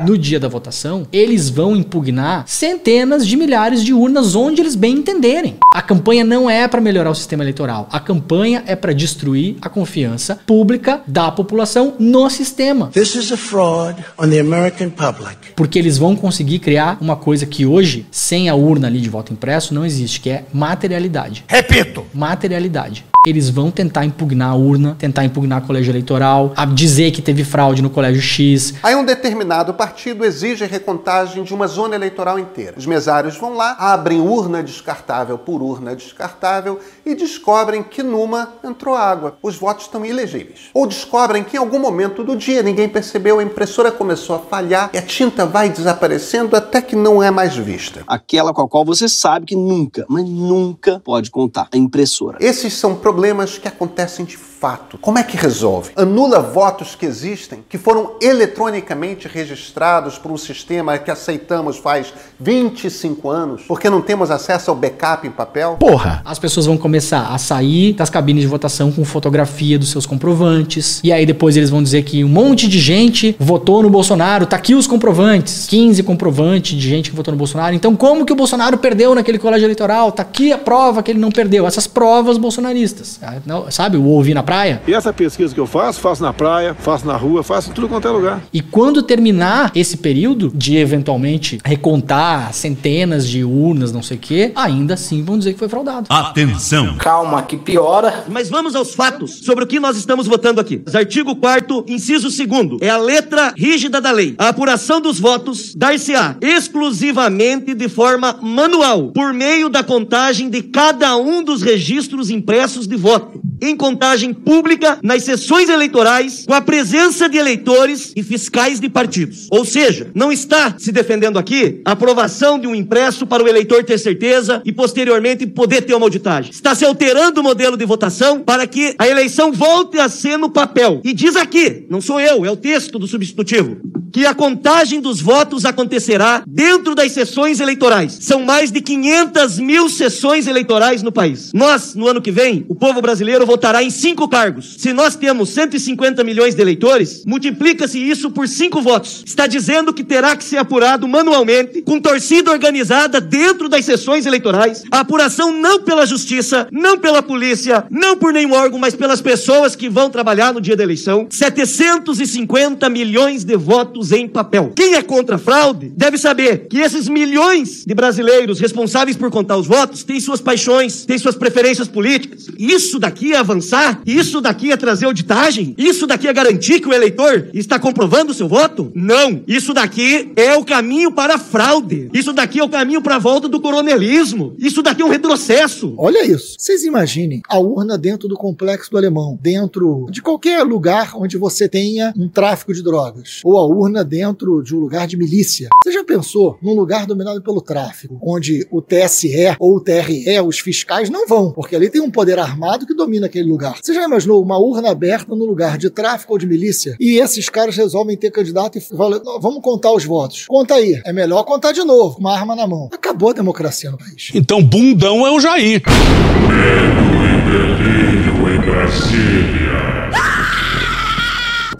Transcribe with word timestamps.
no 0.00 0.16
dia 0.16 0.38
da 0.38 0.48
votação, 0.48 1.06
eles 1.12 1.48
vão 1.48 1.76
impugnar 1.76 2.44
centenas 2.46 3.26
de 3.26 3.36
milhares 3.36 3.82
de 3.82 3.92
urnas 3.92 4.34
onde 4.34 4.60
eles 4.60 4.74
bem 4.74 4.96
entenderem. 4.96 5.56
A 5.72 5.82
campanha 5.82 6.24
não 6.24 6.48
é 6.48 6.66
para 6.68 6.80
melhorar 6.80 7.10
o 7.10 7.14
sistema 7.14 7.42
eleitoral. 7.42 7.88
A 7.90 8.00
campanha 8.00 8.62
é 8.66 8.74
para 8.76 8.92
destruir 8.92 9.56
a 9.60 9.68
confiança 9.68 10.38
pública 10.46 11.02
da 11.06 11.30
população 11.30 11.94
no 11.98 12.28
sistema. 12.30 12.88
This 12.88 13.14
is 13.14 13.32
a 13.32 13.36
fraud 13.36 14.02
on 14.18 14.28
the 14.28 14.40
American 14.40 14.90
public. 14.90 15.36
Porque 15.54 15.78
eles 15.78 15.98
vão 15.98 16.16
conseguir 16.16 16.58
criar 16.58 16.98
uma 17.00 17.16
coisa 17.16 17.46
que 17.46 17.66
hoje, 17.66 18.06
sem 18.10 18.48
a 18.48 18.54
urna 18.54 18.86
ali 18.86 19.00
de 19.00 19.08
voto 19.08 19.32
impresso, 19.32 19.74
não 19.74 19.84
existe, 19.84 20.20
que 20.20 20.30
é 20.30 20.44
materialidade. 20.52 21.44
Repito. 21.48 22.04
Materialidade. 22.14 23.07
Eles 23.26 23.50
vão 23.50 23.70
tentar 23.70 24.04
impugnar 24.04 24.50
a 24.50 24.54
urna, 24.54 24.94
tentar 24.96 25.24
impugnar 25.24 25.62
o 25.62 25.66
colégio 25.66 25.90
eleitoral, 25.90 26.52
a 26.56 26.64
dizer 26.64 27.10
que 27.10 27.20
teve 27.20 27.42
fraude 27.42 27.82
no 27.82 27.90
colégio 27.90 28.22
X. 28.22 28.74
Aí 28.80 28.94
um 28.94 29.04
determinado 29.04 29.74
partido 29.74 30.24
exige 30.24 30.64
recontagem 30.64 31.42
de 31.42 31.52
uma 31.52 31.66
zona 31.66 31.96
eleitoral 31.96 32.38
inteira. 32.38 32.74
Os 32.78 32.86
mesários 32.86 33.36
vão 33.36 33.54
lá, 33.54 33.72
abrem 33.72 34.20
urna 34.20 34.62
descartável 34.62 35.36
por 35.36 35.60
urna 35.60 35.96
descartável 35.96 36.78
e 37.04 37.14
descobrem 37.16 37.82
que 37.82 38.04
numa 38.04 38.54
entrou 38.64 38.94
água. 38.94 39.36
Os 39.42 39.56
votos 39.56 39.86
estão 39.86 40.06
ilegíveis. 40.06 40.70
Ou 40.72 40.86
descobrem 40.86 41.42
que 41.42 41.56
em 41.56 41.60
algum 41.60 41.80
momento 41.80 42.22
do 42.22 42.36
dia 42.36 42.62
ninguém 42.62 42.88
percebeu, 42.88 43.40
a 43.40 43.42
impressora 43.42 43.90
começou 43.90 44.36
a 44.36 44.38
falhar 44.38 44.90
e 44.94 44.98
a 44.98 45.02
tinta 45.02 45.44
vai 45.44 45.68
desaparecendo 45.68 46.54
até 46.54 46.80
que 46.80 46.94
não 46.94 47.20
é 47.20 47.32
mais 47.32 47.56
vista. 47.56 48.02
Aquela 48.06 48.54
com 48.54 48.62
a 48.62 48.68
qual 48.68 48.84
você 48.84 49.08
sabe 49.08 49.46
que 49.46 49.56
nunca, 49.56 50.06
mas 50.08 50.24
nunca 50.24 51.00
pode 51.04 51.32
contar. 51.32 51.68
A 51.72 51.76
impressora. 51.76 52.38
Esses 52.40 52.74
são 52.74 52.94
problemas 53.08 53.56
que 53.56 53.66
acontecem 53.66 54.22
de 54.22 54.36
fato. 54.36 54.98
Como 54.98 55.18
é 55.18 55.22
que 55.22 55.34
resolve? 55.34 55.92
Anula 55.96 56.40
votos 56.40 56.94
que 56.94 57.06
existem, 57.06 57.64
que 57.66 57.78
foram 57.78 58.16
eletronicamente 58.20 59.26
registrados 59.26 60.18
por 60.18 60.30
um 60.30 60.36
sistema 60.36 60.98
que 60.98 61.10
aceitamos 61.10 61.78
faz 61.78 62.12
25 62.38 63.30
anos, 63.30 63.62
porque 63.66 63.88
não 63.88 64.02
temos 64.02 64.30
acesso 64.30 64.70
ao 64.70 64.76
backup 64.76 65.26
em 65.26 65.30
papel? 65.30 65.76
Porra! 65.80 66.20
As 66.22 66.38
pessoas 66.38 66.66
vão 66.66 66.76
começar 66.76 67.32
a 67.32 67.38
sair 67.38 67.94
das 67.94 68.10
cabines 68.10 68.42
de 68.42 68.46
votação 68.46 68.92
com 68.92 69.04
fotografia 69.06 69.78
dos 69.78 69.90
seus 69.90 70.04
comprovantes. 70.04 71.00
E 71.02 71.10
aí 71.10 71.24
depois 71.24 71.56
eles 71.56 71.70
vão 71.70 71.82
dizer 71.82 72.02
que 72.02 72.22
um 72.22 72.28
monte 72.28 72.68
de 72.68 72.78
gente 72.78 73.36
votou 73.38 73.82
no 73.82 73.88
Bolsonaro, 73.88 74.44
tá 74.44 74.56
aqui 74.56 74.74
os 74.74 74.86
comprovantes. 74.86 75.66
15 75.66 76.02
comprovantes 76.02 76.78
de 76.78 76.86
gente 76.86 77.08
que 77.08 77.16
votou 77.16 77.32
no 77.32 77.38
Bolsonaro. 77.38 77.74
Então 77.74 77.96
como 77.96 78.26
que 78.26 78.32
o 78.34 78.36
Bolsonaro 78.36 78.76
perdeu 78.76 79.14
naquele 79.14 79.38
colégio 79.38 79.64
eleitoral? 79.64 80.12
Tá 80.12 80.22
aqui 80.22 80.52
a 80.52 80.58
prova 80.58 81.02
que 81.02 81.10
ele 81.10 81.18
não 81.18 81.30
perdeu. 81.30 81.66
Essas 81.66 81.86
provas 81.86 82.36
bolsonaristas. 82.36 82.97
Não, 83.46 83.70
sabe, 83.70 83.96
o 83.96 84.04
ouvir 84.04 84.34
na 84.34 84.42
praia. 84.42 84.82
E 84.86 84.94
essa 84.94 85.12
pesquisa 85.12 85.54
que 85.54 85.60
eu 85.60 85.66
faço, 85.66 86.00
faço 86.00 86.22
na 86.22 86.32
praia, 86.32 86.74
faço 86.74 87.06
na 87.06 87.16
rua, 87.16 87.42
faço 87.42 87.70
em 87.70 87.72
tudo 87.72 87.88
quanto 87.88 88.06
é 88.06 88.10
lugar. 88.10 88.42
E 88.52 88.60
quando 88.60 89.02
terminar 89.02 89.72
esse 89.74 89.96
período 89.96 90.50
de 90.54 90.76
eventualmente 90.76 91.58
recontar 91.64 92.52
centenas 92.52 93.28
de 93.28 93.44
urnas, 93.44 93.92
não 93.92 94.02
sei 94.02 94.16
o 94.16 94.20
quê, 94.20 94.52
ainda 94.54 94.94
assim 94.94 95.22
vão 95.22 95.38
dizer 95.38 95.52
que 95.52 95.58
foi 95.58 95.68
fraudado. 95.68 96.06
Atenção. 96.08 96.96
Calma, 96.98 97.42
que 97.42 97.56
piora. 97.56 98.24
Mas 98.28 98.48
vamos 98.48 98.74
aos 98.74 98.94
fatos 98.94 99.40
sobre 99.44 99.64
o 99.64 99.66
que 99.66 99.78
nós 99.78 99.96
estamos 99.96 100.26
votando 100.26 100.60
aqui. 100.60 100.82
Artigo 100.92 101.36
4 101.36 101.84
inciso 101.86 102.28
2 102.28 102.80
é 102.80 102.90
a 102.90 102.96
letra 102.96 103.52
rígida 103.56 104.00
da 104.00 104.10
lei. 104.10 104.34
A 104.38 104.48
apuração 104.48 105.00
dos 105.00 105.20
votos 105.20 105.74
dar-se-á 105.74 106.36
exclusivamente 106.40 107.74
de 107.74 107.88
forma 107.88 108.38
manual, 108.42 109.08
por 109.12 109.32
meio 109.32 109.68
da 109.68 109.82
contagem 109.82 110.50
de 110.50 110.62
cada 110.62 111.16
um 111.16 111.42
dos 111.42 111.62
registros 111.62 112.30
impressos 112.30 112.86
de 112.88 112.96
voto, 112.96 113.40
em 113.60 113.76
contagem 113.76 114.32
pública 114.32 114.98
nas 115.02 115.24
sessões 115.24 115.68
eleitorais, 115.68 116.44
com 116.46 116.54
a 116.54 116.60
presença 116.60 117.28
de 117.28 117.38
eleitores 117.38 118.12
e 118.16 118.22
fiscais 118.22 118.80
de 118.80 118.88
partidos. 118.88 119.46
Ou 119.50 119.64
seja, 119.64 120.10
não 120.14 120.32
está 120.32 120.74
se 120.78 120.92
defendendo 120.92 121.38
aqui 121.38 121.80
a 121.84 121.92
aprovação 121.92 122.58
de 122.58 122.66
um 122.66 122.74
impresso 122.74 123.26
para 123.26 123.42
o 123.42 123.48
eleitor 123.48 123.84
ter 123.84 123.98
certeza 123.98 124.62
e 124.64 124.72
posteriormente 124.72 125.46
poder 125.46 125.82
ter 125.82 125.94
uma 125.94 126.06
auditagem. 126.06 126.50
Está 126.50 126.74
se 126.74 126.84
alterando 126.84 127.40
o 127.40 127.44
modelo 127.44 127.76
de 127.76 127.84
votação 127.84 128.40
para 128.40 128.66
que 128.66 128.94
a 128.98 129.08
eleição 129.08 129.52
volte 129.52 129.98
a 129.98 130.08
ser 130.08 130.36
no 130.36 130.50
papel. 130.50 131.00
E 131.04 131.12
diz 131.12 131.36
aqui, 131.36 131.86
não 131.90 132.00
sou 132.00 132.20
eu, 132.20 132.44
é 132.44 132.50
o 132.50 132.56
texto 132.56 132.98
do 132.98 133.06
substitutivo, 133.06 133.78
que 134.12 134.26
a 134.26 134.34
contagem 134.34 135.00
dos 135.00 135.20
votos 135.20 135.64
acontecerá 135.64 136.42
dentro 136.46 136.94
das 136.94 137.12
sessões 137.12 137.60
eleitorais. 137.60 138.18
São 138.20 138.44
mais 138.44 138.70
de 138.70 138.80
500 138.80 139.58
mil 139.58 139.88
sessões 139.88 140.46
eleitorais 140.46 141.02
no 141.02 141.12
país. 141.12 141.52
Nós, 141.52 141.94
no 141.94 142.06
ano 142.06 142.22
que 142.22 142.30
vem, 142.30 142.64
o 142.68 142.74
povo 142.74 143.00
brasileiro 143.00 143.44
votará 143.48 143.82
em 143.82 143.88
cinco 143.88 144.28
cargos. 144.28 144.76
Se 144.76 144.92
nós 144.92 145.16
temos 145.16 145.48
150 145.48 146.22
milhões 146.22 146.54
de 146.54 146.60
eleitores, 146.60 147.24
multiplica-se 147.26 147.98
isso 147.98 148.30
por 148.30 148.46
cinco 148.46 148.82
votos. 148.82 149.22
Está 149.24 149.46
dizendo 149.46 149.92
que 149.94 150.04
terá 150.04 150.36
que 150.36 150.44
ser 150.44 150.58
apurado 150.58 151.08
manualmente, 151.08 151.80
com 151.80 151.98
torcida 151.98 152.50
organizada 152.50 153.22
dentro 153.22 153.66
das 153.66 153.86
sessões 153.86 154.26
eleitorais. 154.26 154.84
A 154.90 155.00
apuração 155.00 155.50
não 155.50 155.80
pela 155.80 156.04
justiça, 156.04 156.68
não 156.70 156.98
pela 156.98 157.22
polícia, 157.22 157.86
não 157.90 158.18
por 158.18 158.34
nenhum 158.34 158.52
órgão, 158.52 158.78
mas 158.78 158.94
pelas 158.94 159.22
pessoas 159.22 159.74
que 159.74 159.88
vão 159.88 160.10
trabalhar 160.10 160.52
no 160.52 160.60
dia 160.60 160.76
da 160.76 160.82
eleição. 160.82 161.26
750 161.30 162.86
milhões 162.90 163.44
de 163.44 163.56
votos 163.56 164.12
em 164.12 164.28
papel. 164.28 164.74
Quem 164.76 164.94
é 164.94 165.02
contra 165.02 165.36
a 165.36 165.38
fraude 165.38 165.90
deve 165.96 166.18
saber 166.18 166.66
que 166.68 166.80
esses 166.80 167.08
milhões 167.08 167.84
de 167.86 167.94
brasileiros 167.94 168.60
responsáveis 168.60 169.16
por 169.16 169.30
contar 169.30 169.56
os 169.56 169.66
votos 169.66 170.04
têm 170.04 170.20
suas 170.20 170.42
paixões, 170.42 171.06
têm 171.06 171.16
suas 171.16 171.34
preferências 171.34 171.88
políticas. 171.88 172.48
Isso 172.58 172.98
daqui 172.98 173.32
é 173.32 173.37
avançar? 173.38 174.02
Isso 174.06 174.40
daqui 174.40 174.72
é 174.72 174.76
trazer 174.76 175.06
auditagem? 175.06 175.74
Isso 175.78 176.06
daqui 176.06 176.28
é 176.28 176.32
garantir 176.32 176.80
que 176.80 176.88
o 176.88 176.92
eleitor 176.92 177.48
está 177.54 177.78
comprovando 177.78 178.32
o 178.32 178.34
seu 178.34 178.48
voto? 178.48 178.92
Não. 178.94 179.42
Isso 179.46 179.72
daqui 179.72 180.32
é 180.36 180.54
o 180.56 180.64
caminho 180.64 181.12
para 181.12 181.34
a 181.34 181.38
fraude. 181.38 182.10
Isso 182.12 182.32
daqui 182.32 182.60
é 182.60 182.64
o 182.64 182.68
caminho 182.68 183.02
para 183.02 183.16
a 183.16 183.18
volta 183.18 183.48
do 183.48 183.60
coronelismo. 183.60 184.54
Isso 184.58 184.82
daqui 184.82 185.02
é 185.02 185.04
um 185.04 185.10
retrocesso. 185.10 185.94
Olha 185.96 186.24
isso. 186.24 186.56
Vocês 186.58 186.84
imaginem 186.84 187.40
a 187.48 187.58
urna 187.58 187.96
dentro 187.96 188.28
do 188.28 188.36
complexo 188.36 188.90
do 188.90 188.98
alemão, 188.98 189.38
dentro 189.40 190.06
de 190.10 190.20
qualquer 190.22 190.62
lugar 190.62 191.12
onde 191.16 191.36
você 191.36 191.68
tenha 191.68 192.12
um 192.16 192.28
tráfico 192.28 192.72
de 192.72 192.82
drogas, 192.82 193.40
ou 193.44 193.58
a 193.58 193.66
urna 193.66 194.04
dentro 194.04 194.62
de 194.62 194.74
um 194.74 194.78
lugar 194.78 195.06
de 195.06 195.16
milícia. 195.16 195.68
Você 195.82 195.92
já 195.92 196.04
pensou 196.04 196.58
num 196.62 196.74
lugar 196.74 197.06
dominado 197.06 197.42
pelo 197.42 197.60
tráfico, 197.60 198.18
onde 198.22 198.66
o 198.70 198.80
TSE 198.80 199.56
ou 199.58 199.76
o 199.76 199.80
TRE, 199.80 200.40
os 200.40 200.58
fiscais, 200.58 201.10
não 201.10 201.26
vão, 201.26 201.50
porque 201.52 201.76
ali 201.76 201.90
tem 201.90 202.00
um 202.00 202.10
poder 202.10 202.38
armado 202.38 202.86
que 202.86 202.94
domina 202.94 203.27
aquele 203.28 203.48
lugar. 203.48 203.78
Você 203.82 203.94
já 203.94 204.04
imaginou 204.04 204.42
uma 204.42 204.58
urna 204.58 204.90
aberta 204.90 205.34
no 205.34 205.44
lugar 205.44 205.78
de 205.78 205.90
tráfico 205.90 206.32
ou 206.32 206.38
de 206.38 206.46
milícia? 206.46 206.96
E 206.98 207.18
esses 207.20 207.48
caras 207.48 207.76
resolvem 207.76 208.16
ter 208.16 208.30
candidato 208.30 208.78
e 208.78 208.80
falam: 208.80 209.20
vamos 209.40 209.62
contar 209.62 209.92
os 209.92 210.04
votos. 210.04 210.46
Conta 210.46 210.74
aí. 210.74 211.00
É 211.04 211.12
melhor 211.12 211.44
contar 211.44 211.72
de 211.72 211.84
novo, 211.84 212.14
com 212.14 212.20
uma 212.20 212.34
arma 212.34 212.56
na 212.56 212.66
mão. 212.66 212.88
Acabou 212.92 213.30
a 213.30 213.32
democracia 213.32 213.90
no 213.90 213.98
país. 213.98 214.30
Então, 214.34 214.62
bundão 214.62 215.26
é 215.26 215.30
o 215.30 215.40
Jair. 215.40 215.82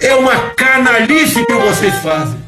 É 0.00 0.14
uma 0.14 0.50
canalice 0.50 1.44
que 1.44 1.54
vocês 1.54 1.94
fazem. 1.96 2.47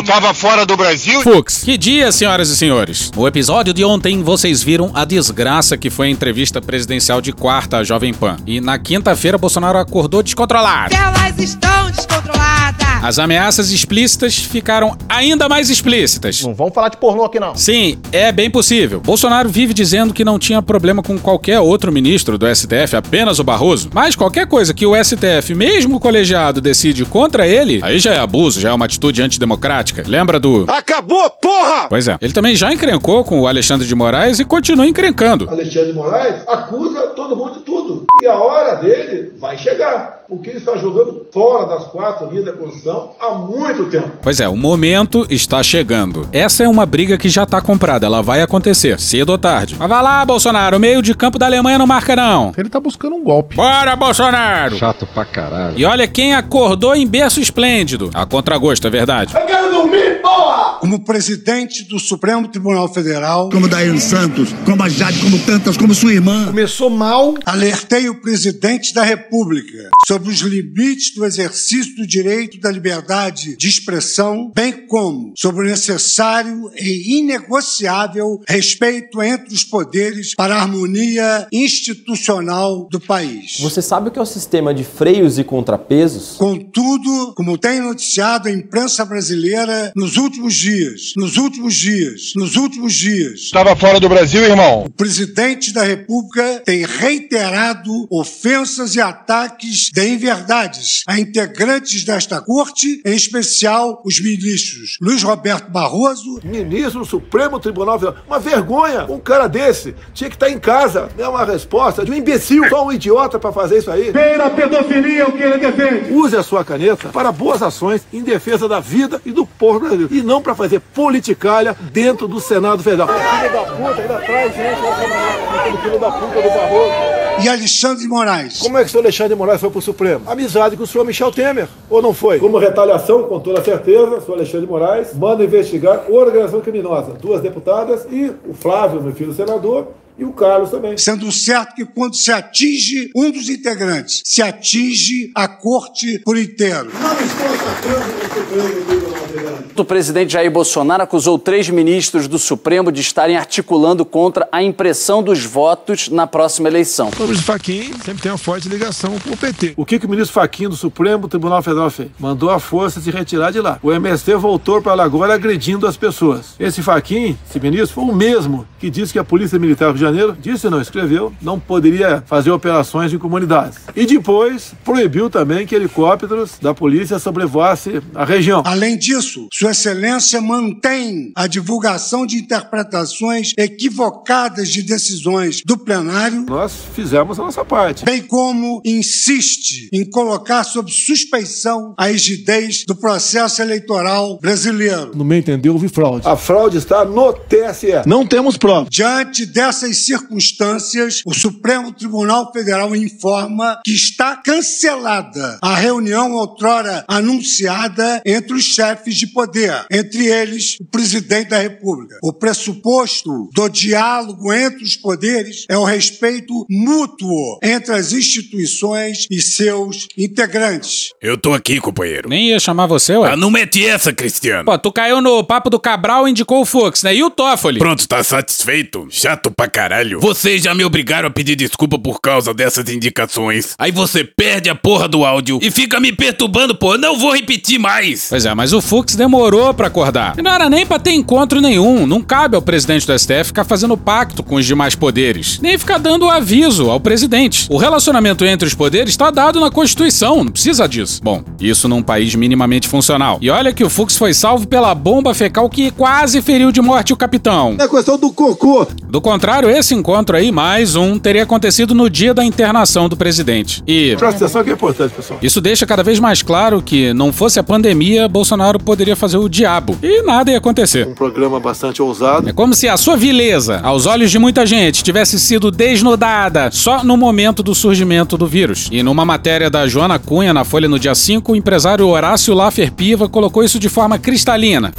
Tu 0.00 0.04
tava 0.04 0.32
fora 0.32 0.64
do 0.64 0.78
Brasil? 0.78 1.20
Fux. 1.20 1.62
Que 1.62 1.76
dia, 1.76 2.10
senhoras 2.10 2.48
e 2.48 2.56
senhores. 2.56 3.10
No 3.14 3.28
episódio 3.28 3.74
de 3.74 3.84
ontem, 3.84 4.22
vocês 4.22 4.62
viram 4.62 4.90
a 4.94 5.04
desgraça 5.04 5.76
que 5.76 5.90
foi 5.90 6.06
a 6.06 6.10
entrevista 6.10 6.58
presidencial 6.58 7.20
de 7.20 7.34
quarta 7.34 7.76
à 7.76 7.84
Jovem 7.84 8.14
Pan. 8.14 8.38
E 8.46 8.62
na 8.62 8.78
quinta-feira, 8.78 9.36
Bolsonaro 9.36 9.76
acordou 9.76 10.22
descontrolado. 10.22 10.94
Elas 10.94 11.38
estão 11.38 11.90
descontroladas. 11.90 12.89
As 13.02 13.18
ameaças 13.18 13.70
explícitas 13.70 14.36
ficaram 14.36 14.94
ainda 15.08 15.48
mais 15.48 15.70
explícitas. 15.70 16.42
Não 16.42 16.54
vamos 16.54 16.74
falar 16.74 16.90
de 16.90 16.98
pornô 16.98 17.24
aqui, 17.24 17.40
não. 17.40 17.54
Sim, 17.54 17.98
é 18.12 18.30
bem 18.30 18.50
possível. 18.50 19.00
Bolsonaro 19.00 19.48
vive 19.48 19.72
dizendo 19.72 20.12
que 20.12 20.22
não 20.22 20.38
tinha 20.38 20.60
problema 20.60 21.02
com 21.02 21.18
qualquer 21.18 21.60
outro 21.60 21.90
ministro 21.90 22.36
do 22.36 22.46
STF, 22.54 22.96
apenas 22.96 23.38
o 23.38 23.44
Barroso. 23.44 23.88
Mas 23.94 24.14
qualquer 24.14 24.46
coisa 24.46 24.74
que 24.74 24.84
o 24.84 24.94
STF, 25.02 25.54
mesmo 25.54 25.98
colegiado, 25.98 26.60
decide 26.60 27.06
contra 27.06 27.46
ele, 27.46 27.80
aí 27.82 27.98
já 27.98 28.12
é 28.12 28.18
abuso, 28.18 28.60
já 28.60 28.68
é 28.68 28.72
uma 28.72 28.84
atitude 28.84 29.22
antidemocrática. 29.22 30.04
Lembra 30.06 30.38
do. 30.38 30.66
Acabou, 30.68 31.30
porra! 31.30 31.86
Pois 31.88 32.06
é. 32.06 32.18
Ele 32.20 32.34
também 32.34 32.54
já 32.54 32.70
encrencou 32.70 33.24
com 33.24 33.40
o 33.40 33.46
Alexandre 33.46 33.86
de 33.86 33.94
Moraes 33.94 34.38
e 34.40 34.44
continua 34.44 34.86
encrencando. 34.86 35.48
Alexandre 35.48 35.92
de 35.92 35.94
Moraes 35.94 36.42
acusa 36.46 37.00
todo 37.16 37.34
mundo 37.34 37.54
de 37.54 37.60
tudo. 37.60 38.04
E 38.22 38.26
a 38.26 38.34
hora 38.34 38.74
dele 38.74 39.32
vai 39.40 39.56
chegar. 39.56 40.19
O 40.30 40.38
que 40.38 40.50
ele 40.50 40.58
está 40.58 40.76
jogando 40.76 41.26
fora 41.32 41.66
das 41.66 41.88
quatro 41.88 42.30
linhas 42.30 42.44
da 42.44 42.52
Constituição 42.52 43.10
há 43.20 43.34
muito 43.34 43.90
tempo. 43.90 44.10
Pois 44.22 44.40
é, 44.40 44.48
o 44.48 44.56
momento 44.56 45.26
está 45.28 45.62
chegando. 45.62 46.28
Essa 46.32 46.62
é 46.62 46.68
uma 46.68 46.86
briga 46.86 47.18
que 47.18 47.28
já 47.28 47.44
tá 47.44 47.60
comprada, 47.60 48.06
ela 48.06 48.22
vai 48.22 48.40
acontecer, 48.40 48.98
cedo 49.00 49.30
ou 49.30 49.38
tarde. 49.38 49.76
Mas 49.78 49.88
vai 49.88 50.02
lá, 50.02 50.24
Bolsonaro, 50.24 50.76
o 50.76 50.80
meio 50.80 51.02
de 51.02 51.14
campo 51.14 51.38
da 51.38 51.46
Alemanha 51.46 51.78
não 51.78 51.86
marca 51.86 52.14
não. 52.14 52.52
Ele 52.56 52.68
tá 52.68 52.78
buscando 52.78 53.16
um 53.16 53.24
golpe. 53.24 53.56
Bora, 53.56 53.96
Bolsonaro! 53.96 54.76
Chato 54.76 55.06
pra 55.12 55.24
caralho. 55.24 55.78
E 55.78 55.84
olha 55.84 56.06
quem 56.06 56.34
acordou 56.34 56.94
em 56.94 57.06
berço 57.06 57.40
esplêndido. 57.40 58.10
A 58.14 58.24
contragosto, 58.24 58.86
é 58.86 58.90
verdade. 58.90 59.34
Eu 59.34 59.46
quero 59.46 59.72
dormir, 59.72 60.20
porra! 60.22 60.78
Como 60.80 61.04
presidente 61.04 61.84
do 61.84 61.98
Supremo 61.98 62.48
Tribunal 62.48 62.88
Federal, 62.88 63.50
como 63.50 63.68
Daíno 63.68 64.00
Santos, 64.00 64.54
como 64.64 64.82
a 64.82 64.88
Jade, 64.88 65.18
como 65.18 65.38
tantas, 65.40 65.76
como 65.76 65.94
sua 65.94 66.12
irmã. 66.12 66.46
Começou 66.46 66.88
mal. 66.88 67.34
Alertei 67.44 68.08
o 68.08 68.20
presidente 68.20 68.94
da 68.94 69.02
República 69.02 69.90
sobre 70.06 70.19
os 70.28 70.40
limites 70.40 71.14
do 71.14 71.24
exercício 71.24 71.96
do 71.96 72.06
direito 72.06 72.60
da 72.60 72.70
liberdade 72.70 73.56
de 73.56 73.68
expressão, 73.68 74.50
bem 74.54 74.86
como 74.86 75.32
sobre 75.36 75.66
o 75.66 75.70
necessário 75.70 76.70
e 76.76 77.18
inegociável 77.18 78.40
respeito 78.46 79.22
entre 79.22 79.54
os 79.54 79.64
poderes 79.64 80.34
para 80.34 80.56
a 80.56 80.62
harmonia 80.62 81.46
institucional 81.52 82.88
do 82.90 83.00
país. 83.00 83.58
Você 83.60 83.80
sabe 83.80 84.08
o 84.08 84.10
que 84.10 84.18
é 84.18 84.22
o 84.22 84.26
sistema 84.26 84.74
de 84.74 84.84
freios 84.84 85.38
e 85.38 85.44
contrapesos? 85.44 86.36
Contudo, 86.36 87.32
como 87.34 87.58
tem 87.58 87.80
noticiado 87.80 88.48
a 88.48 88.52
imprensa 88.52 89.04
brasileira 89.04 89.92
nos 89.94 90.16
últimos 90.16 90.54
dias, 90.54 91.12
nos 91.16 91.36
últimos 91.36 91.74
dias, 91.74 92.32
nos 92.36 92.56
últimos 92.56 92.94
dias. 92.94 93.40
Estava 93.40 93.76
fora 93.76 94.00
do 94.00 94.08
Brasil, 94.08 94.42
irmão? 94.42 94.84
O 94.84 94.90
presidente 94.90 95.72
da 95.72 95.82
República 95.82 96.62
tem 96.64 96.84
reiterado 96.84 98.06
ofensas 98.10 98.94
e 98.94 99.00
ataques 99.00 99.90
de 99.92 100.09
inverdades 100.10 101.02
a 101.06 101.18
integrantes 101.18 102.04
desta 102.04 102.40
corte, 102.40 103.00
em 103.04 103.14
especial 103.14 104.02
os 104.04 104.20
ministros 104.20 104.98
Luiz 105.00 105.22
Roberto 105.22 105.70
Barroso. 105.70 106.40
Ministro 106.42 107.00
do 107.00 107.06
Supremo 107.06 107.58
Tribunal 107.58 107.98
Federal. 107.98 108.22
Uma 108.26 108.38
vergonha. 108.38 109.06
Um 109.08 109.18
cara 109.18 109.48
desse 109.48 109.94
tinha 110.12 110.28
que 110.28 110.36
estar 110.36 110.50
em 110.50 110.58
casa. 110.58 111.08
É 111.18 111.26
uma 111.26 111.44
resposta 111.44 112.04
de 112.04 112.10
um 112.10 112.14
imbecil. 112.14 112.68
Só 112.68 112.86
um 112.86 112.92
idiota 112.92 113.38
para 113.38 113.52
fazer 113.52 113.78
isso 113.78 113.90
aí. 113.90 114.12
Pela 114.12 114.50
pedofilia, 114.50 115.28
o 115.28 115.32
que 115.32 115.42
ele 115.42 115.58
defende. 115.58 116.12
Use 116.12 116.36
a 116.36 116.42
sua 116.42 116.64
caneta 116.64 117.08
para 117.08 117.32
boas 117.32 117.62
ações 117.62 118.02
em 118.12 118.22
defesa 118.22 118.68
da 118.68 118.80
vida 118.80 119.20
e 119.24 119.32
do 119.32 119.46
povo 119.46 119.80
brasileiro. 119.80 120.14
E 120.14 120.22
não 120.22 120.42
para 120.42 120.54
fazer 120.54 120.80
politicalha 120.80 121.76
dentro 121.92 122.28
do 122.28 122.40
Senado 122.40 122.82
Federal. 122.82 123.08
Filho 123.08 123.52
da 123.52 123.62
puta, 123.62 124.02
ainda 124.02 124.16
atrás, 124.16 124.54
gente. 124.54 125.82
Filho 125.82 125.98
da 125.98 126.10
puta 126.10 126.42
do 126.42 126.48
Barroso. 126.48 127.19
E 127.42 127.48
Alexandre 127.48 128.06
Moraes. 128.06 128.58
Como 128.58 128.76
é 128.76 128.82
que 128.82 128.88
o 128.88 128.90
senhor 128.90 129.02
Alexandre 129.02 129.34
de 129.34 129.38
Moraes 129.38 129.60
foi 129.60 129.70
pro 129.70 129.80
Supremo? 129.80 130.30
Amizade 130.30 130.76
com 130.76 130.82
o 130.82 130.86
senhor 130.86 131.04
Michel 131.04 131.32
Temer. 131.32 131.68
Ou 131.88 132.02
não 132.02 132.12
foi? 132.12 132.38
Como 132.38 132.58
retaliação, 132.58 133.22
com 133.22 133.40
toda 133.40 133.64
certeza, 133.64 134.16
o 134.16 134.20
senhor 134.20 134.36
Alexandre 134.36 134.66
de 134.66 134.72
Moraes 134.72 135.14
manda 135.14 135.42
investigar 135.42 136.04
organização 136.10 136.60
criminosa. 136.60 137.14
Duas 137.14 137.40
deputadas 137.40 138.06
e 138.10 138.30
o 138.46 138.52
Flávio, 138.52 139.02
meu 139.02 139.12
filho 139.12 139.32
senador, 139.32 139.88
e 140.20 140.24
o 140.24 140.32
Carlos 140.32 140.70
também. 140.70 140.98
Sendo 140.98 141.32
certo 141.32 141.74
que 141.74 141.84
quando 141.86 142.14
se 142.14 142.30
atinge 142.30 143.10
um 143.16 143.30
dos 143.30 143.48
integrantes, 143.48 144.22
se 144.24 144.42
atinge 144.42 145.32
a 145.34 145.48
corte 145.48 146.18
por 146.20 146.36
inteiro. 146.36 146.90
Não 146.92 147.12
estou 147.20 147.46
atacando 147.46 148.20
o 148.20 149.84
Supremo 149.84 149.84
presidente 149.90 150.34
Jair 150.34 150.50
Bolsonaro 150.50 151.02
acusou 151.02 151.36
três 151.36 151.68
ministros 151.68 152.28
do 152.28 152.38
Supremo 152.38 152.92
de 152.92 153.00
estarem 153.00 153.36
articulando 153.36 154.04
contra 154.04 154.48
a 154.52 154.62
impressão 154.62 155.20
dos 155.20 155.44
votos 155.44 156.08
na 156.08 156.28
próxima 156.28 156.68
eleição. 156.68 157.10
O 157.18 157.22
ministro 157.22 157.44
Fachin 157.44 157.92
sempre 158.04 158.22
tem 158.22 158.30
uma 158.30 158.38
forte 158.38 158.68
ligação 158.68 159.18
com 159.18 159.30
o 159.30 159.36
PT. 159.36 159.74
O 159.76 159.84
que, 159.84 159.98
que 159.98 160.06
o 160.06 160.08
ministro 160.08 160.32
Fachin 160.32 160.68
do 160.68 160.76
Supremo 160.76 161.26
Tribunal 161.26 161.60
Federal 161.60 161.90
fez? 161.90 162.08
Mandou 162.20 162.50
a 162.50 162.60
força 162.60 163.00
se 163.00 163.10
retirar 163.10 163.50
de 163.50 163.60
lá. 163.60 163.80
O 163.82 163.90
MST 163.90 164.34
voltou 164.36 164.80
para 164.80 164.94
lá 164.94 165.02
agora 165.02 165.34
agredindo 165.34 165.86
as 165.88 165.96
pessoas. 165.96 166.54
Esse 166.60 166.82
Fachin, 166.82 167.36
esse 167.48 167.58
ministro, 167.58 167.94
foi 167.94 168.04
o 168.04 168.14
mesmo 168.14 168.66
que 168.78 168.90
disse 168.90 169.12
que 169.12 169.18
a 169.18 169.24
Polícia 169.24 169.58
Militar 169.58 169.92
do 169.92 169.98
Rio 169.98 170.08
Janeiro, 170.10 170.36
disse 170.40 170.68
não, 170.68 170.80
escreveu, 170.80 171.32
não 171.40 171.58
poderia 171.58 172.22
fazer 172.26 172.50
operações 172.50 173.12
em 173.12 173.18
comunidades. 173.18 173.78
E 173.94 174.04
depois 174.04 174.72
proibiu 174.84 175.30
também 175.30 175.66
que 175.66 175.74
helicópteros 175.74 176.58
da 176.60 176.74
polícia 176.74 177.18
sobrevoassem 177.18 178.00
a 178.14 178.24
região. 178.24 178.62
Além 178.66 178.98
disso, 178.98 179.48
Sua 179.52 179.70
Excelência 179.70 180.40
mantém 180.40 181.32
a 181.36 181.46
divulgação 181.46 182.26
de 182.26 182.36
interpretações 182.38 183.52
equivocadas 183.56 184.68
de 184.68 184.82
decisões 184.82 185.62
do 185.64 185.78
plenário. 185.78 186.44
Nós 186.48 186.72
fizemos 186.92 187.38
a 187.38 187.44
nossa 187.44 187.64
parte. 187.64 188.04
Bem 188.04 188.22
como 188.22 188.82
insiste 188.84 189.88
em 189.92 190.04
colocar 190.04 190.64
sob 190.64 190.90
suspeição 190.90 191.94
a 191.96 192.06
rigidez 192.06 192.84
do 192.86 192.96
processo 192.96 193.62
eleitoral 193.62 194.38
brasileiro. 194.40 195.12
No 195.14 195.24
meu 195.24 195.38
entender, 195.38 195.70
houve 195.70 195.88
fraude. 195.88 196.26
A 196.26 196.36
fraude 196.36 196.78
está 196.78 197.04
no 197.04 197.32
TSE. 197.32 198.02
Não 198.06 198.26
temos 198.26 198.56
prova. 198.56 198.88
Diante 198.90 199.46
dessas 199.46 199.98
circunstâncias, 200.04 201.22
o 201.24 201.34
Supremo 201.34 201.92
Tribunal 201.92 202.52
Federal 202.52 202.94
informa 202.94 203.80
que 203.84 203.92
está 203.92 204.36
cancelada 204.36 205.58
a 205.62 205.74
reunião 205.74 206.32
outrora 206.32 207.04
anunciada 207.08 208.22
entre 208.24 208.54
os 208.54 208.64
chefes 208.64 209.16
de 209.16 209.26
poder, 209.28 209.86
entre 209.90 210.26
eles 210.26 210.76
o 210.80 210.84
presidente 210.84 211.48
da 211.48 211.58
República. 211.58 212.18
O 212.22 212.32
pressuposto 212.32 213.48
do 213.52 213.68
diálogo 213.68 214.52
entre 214.52 214.84
os 214.84 214.96
poderes 214.96 215.64
é 215.68 215.76
o 215.76 215.84
respeito 215.84 216.66
mútuo 216.68 217.58
entre 217.62 217.94
as 217.94 218.12
instituições 218.12 219.26
e 219.30 219.40
seus 219.40 220.08
integrantes. 220.16 221.10
Eu 221.20 221.36
tô 221.36 221.52
aqui, 221.52 221.80
companheiro. 221.80 222.28
Nem 222.28 222.50
ia 222.50 222.60
chamar 222.60 222.86
você, 222.86 223.16
ué. 223.16 223.32
Ah, 223.32 223.36
não 223.36 223.50
mete 223.50 223.84
essa, 223.86 224.12
Cristiano. 224.12 224.64
Pô, 224.64 224.78
tu 224.78 224.92
caiu 224.92 225.20
no 225.20 225.44
papo 225.44 225.70
do 225.70 225.78
Cabral 225.78 226.26
e 226.26 226.30
indicou 226.30 226.62
o 226.62 226.64
Fux, 226.64 227.02
né? 227.02 227.14
E 227.14 227.22
o 227.22 227.30
Toffoli? 227.30 227.78
Pronto, 227.78 228.06
tá 228.06 228.22
satisfeito? 228.22 229.06
Chato 229.10 229.50
pra 229.50 229.68
caralho. 229.68 229.79
Vocês 230.20 230.62
já 230.62 230.74
me 230.74 230.84
obrigaram 230.84 231.28
a 231.28 231.30
pedir 231.30 231.56
desculpa 231.56 231.98
por 231.98 232.20
causa 232.20 232.52
dessas 232.52 232.88
indicações. 232.90 233.74
Aí 233.78 233.90
você 233.90 234.22
perde 234.24 234.68
a 234.68 234.74
porra 234.74 235.08
do 235.08 235.24
áudio 235.24 235.58
e 235.62 235.70
fica 235.70 235.98
me 235.98 236.12
perturbando, 236.12 236.74
pô. 236.74 236.98
Não 236.98 237.18
vou 237.18 237.32
repetir 237.32 237.78
mais. 237.78 238.26
Pois 238.28 238.44
é, 238.44 238.54
mas 238.54 238.74
o 238.74 238.80
Fux 238.82 239.14
demorou 239.14 239.72
pra 239.72 239.86
acordar. 239.86 240.34
E 240.38 240.42
não 240.42 240.52
era 240.52 240.68
nem 240.68 240.84
pra 240.84 240.98
ter 240.98 241.12
encontro 241.12 241.60
nenhum. 241.60 242.06
Não 242.06 242.20
cabe 242.20 242.56
ao 242.56 242.62
presidente 242.62 243.06
do 243.06 243.18
STF 243.18 243.44
ficar 243.44 243.64
fazendo 243.64 243.96
pacto 243.96 244.42
com 244.42 244.56
os 244.56 244.66
demais 244.66 244.94
poderes. 244.94 245.58
Nem 245.60 245.78
ficar 245.78 245.98
dando 245.98 246.28
aviso 246.28 246.90
ao 246.90 247.00
presidente. 247.00 247.66
O 247.70 247.78
relacionamento 247.78 248.44
entre 248.44 248.68
os 248.68 248.74
poderes 248.74 249.16
tá 249.16 249.30
dado 249.30 249.60
na 249.60 249.70
Constituição, 249.70 250.44
não 250.44 250.52
precisa 250.52 250.86
disso. 250.86 251.20
Bom, 251.22 251.42
isso 251.58 251.88
num 251.88 252.02
país 252.02 252.34
minimamente 252.34 252.86
funcional. 252.86 253.38
E 253.40 253.48
olha 253.48 253.72
que 253.72 253.84
o 253.84 253.88
Fux 253.88 254.16
foi 254.16 254.34
salvo 254.34 254.66
pela 254.66 254.94
bomba 254.94 255.32
fecal 255.32 255.70
que 255.70 255.90
quase 255.90 256.42
feriu 256.42 256.70
de 256.70 256.82
morte 256.82 257.12
o 257.12 257.16
capitão. 257.16 257.76
É 257.78 257.88
questão 257.88 258.18
do 258.18 258.30
cocô. 258.32 258.86
Do 259.08 259.20
contrário, 259.20 259.69
esse 259.70 259.94
encontro 259.94 260.36
aí, 260.36 260.50
mais 260.52 260.96
um, 260.96 261.18
teria 261.18 261.42
acontecido 261.42 261.94
no 261.94 262.08
dia 262.08 262.34
da 262.34 262.44
internação 262.44 263.08
do 263.08 263.16
presidente. 263.16 263.82
E. 263.86 264.16
Presta 264.18 264.44
atenção 264.44 264.64
que 264.64 264.70
é 264.70 264.72
importante, 264.72 265.12
pessoal. 265.14 265.38
Isso 265.42 265.60
deixa 265.60 265.86
cada 265.86 266.02
vez 266.02 266.18
mais 266.18 266.42
claro 266.42 266.82
que, 266.82 267.12
não 267.14 267.32
fosse 267.32 267.58
a 267.58 267.62
pandemia, 267.62 268.28
Bolsonaro 268.28 268.78
poderia 268.78 269.16
fazer 269.16 269.38
o 269.38 269.48
diabo. 269.48 269.96
E 270.02 270.22
nada 270.22 270.50
ia 270.50 270.58
acontecer. 270.58 271.06
Um 271.06 271.14
programa 271.14 271.58
bastante 271.60 272.02
ousado. 272.02 272.48
É 272.48 272.52
como 272.52 272.74
se 272.74 272.88
a 272.88 272.96
sua 272.96 273.16
vileza, 273.16 273.80
aos 273.82 274.06
olhos 274.06 274.30
de 274.30 274.38
muita 274.38 274.66
gente, 274.66 275.02
tivesse 275.02 275.38
sido 275.38 275.70
desnudada 275.70 276.70
só 276.70 277.04
no 277.04 277.16
momento 277.16 277.62
do 277.62 277.74
surgimento 277.74 278.36
do 278.36 278.46
vírus. 278.46 278.88
E 278.90 279.02
numa 279.02 279.24
matéria 279.24 279.70
da 279.70 279.86
Joana 279.86 280.18
Cunha 280.18 280.52
na 280.52 280.64
Folha 280.64 280.88
no 280.88 280.98
dia 280.98 281.14
5, 281.14 281.52
o 281.52 281.56
empresário 281.56 282.06
Horácio 282.06 282.54
Laffer 282.54 282.92
Piva 282.92 283.28
colocou 283.28 283.62
isso 283.62 283.78
de 283.78 283.88
forma 283.88 284.18
cristalina. 284.18 284.92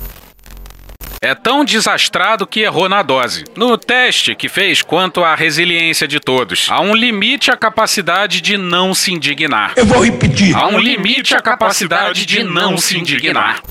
É 1.24 1.36
tão 1.36 1.64
desastrado 1.64 2.48
que 2.48 2.62
errou 2.62 2.90
na 2.90 3.04
dose. 3.04 3.44
No 3.56 3.78
teste 3.78 4.34
que 4.34 4.50
fez 4.50 4.82
quanto 4.82 5.24
à 5.24 5.36
resiliência 5.36 6.08
de 6.08 6.20
todos, 6.20 6.68
há 6.72 6.82
um 6.82 6.96
limite 6.96 7.52
à 7.52 7.56
capacidade 7.56 8.42
de 8.42 8.58
não 8.58 8.92
se 8.96 9.14
indignar. 9.14 9.74
Eu 9.76 9.86
vou 9.86 10.04
repetir. 10.04 10.56
Há 10.56 10.68
um 10.68 10.80
limite 10.80 11.36
à 11.36 11.40
capacidade 11.40 12.26
de 12.26 12.44
não 12.44 12.76
se 12.76 12.98
indignar. 12.98 13.62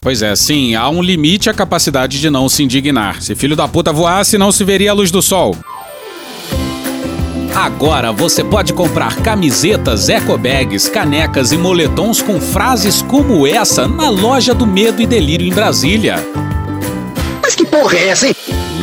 Pois 0.00 0.22
é, 0.22 0.34
sim, 0.34 0.74
há 0.74 0.88
um 0.88 1.02
limite 1.02 1.50
à 1.50 1.54
capacidade 1.54 2.18
de 2.18 2.30
não 2.30 2.48
se 2.48 2.62
indignar. 2.62 3.20
Se 3.20 3.34
filho 3.34 3.54
da 3.54 3.68
puta 3.68 3.92
voasse, 3.92 4.38
não 4.38 4.50
se 4.50 4.64
veria 4.64 4.92
a 4.92 4.94
luz 4.94 5.10
do 5.10 5.20
sol. 5.20 5.54
Agora 7.54 8.10
você 8.12 8.42
pode 8.42 8.72
comprar 8.72 9.16
camisetas, 9.16 10.08
ecobags, 10.08 10.88
canecas 10.88 11.52
e 11.52 11.58
moletons 11.58 12.22
com 12.22 12.40
frases 12.40 13.02
como 13.02 13.46
essa 13.46 13.86
na 13.86 14.08
loja 14.08 14.54
do 14.54 14.66
Medo 14.66 15.02
e 15.02 15.06
Delírio 15.06 15.46
em 15.46 15.52
Brasília. 15.52 16.16
Mas 17.42 17.54
que 17.54 17.66
porra 17.66 17.96
é 17.96 18.08
essa, 18.08 18.26
hein? 18.26 18.34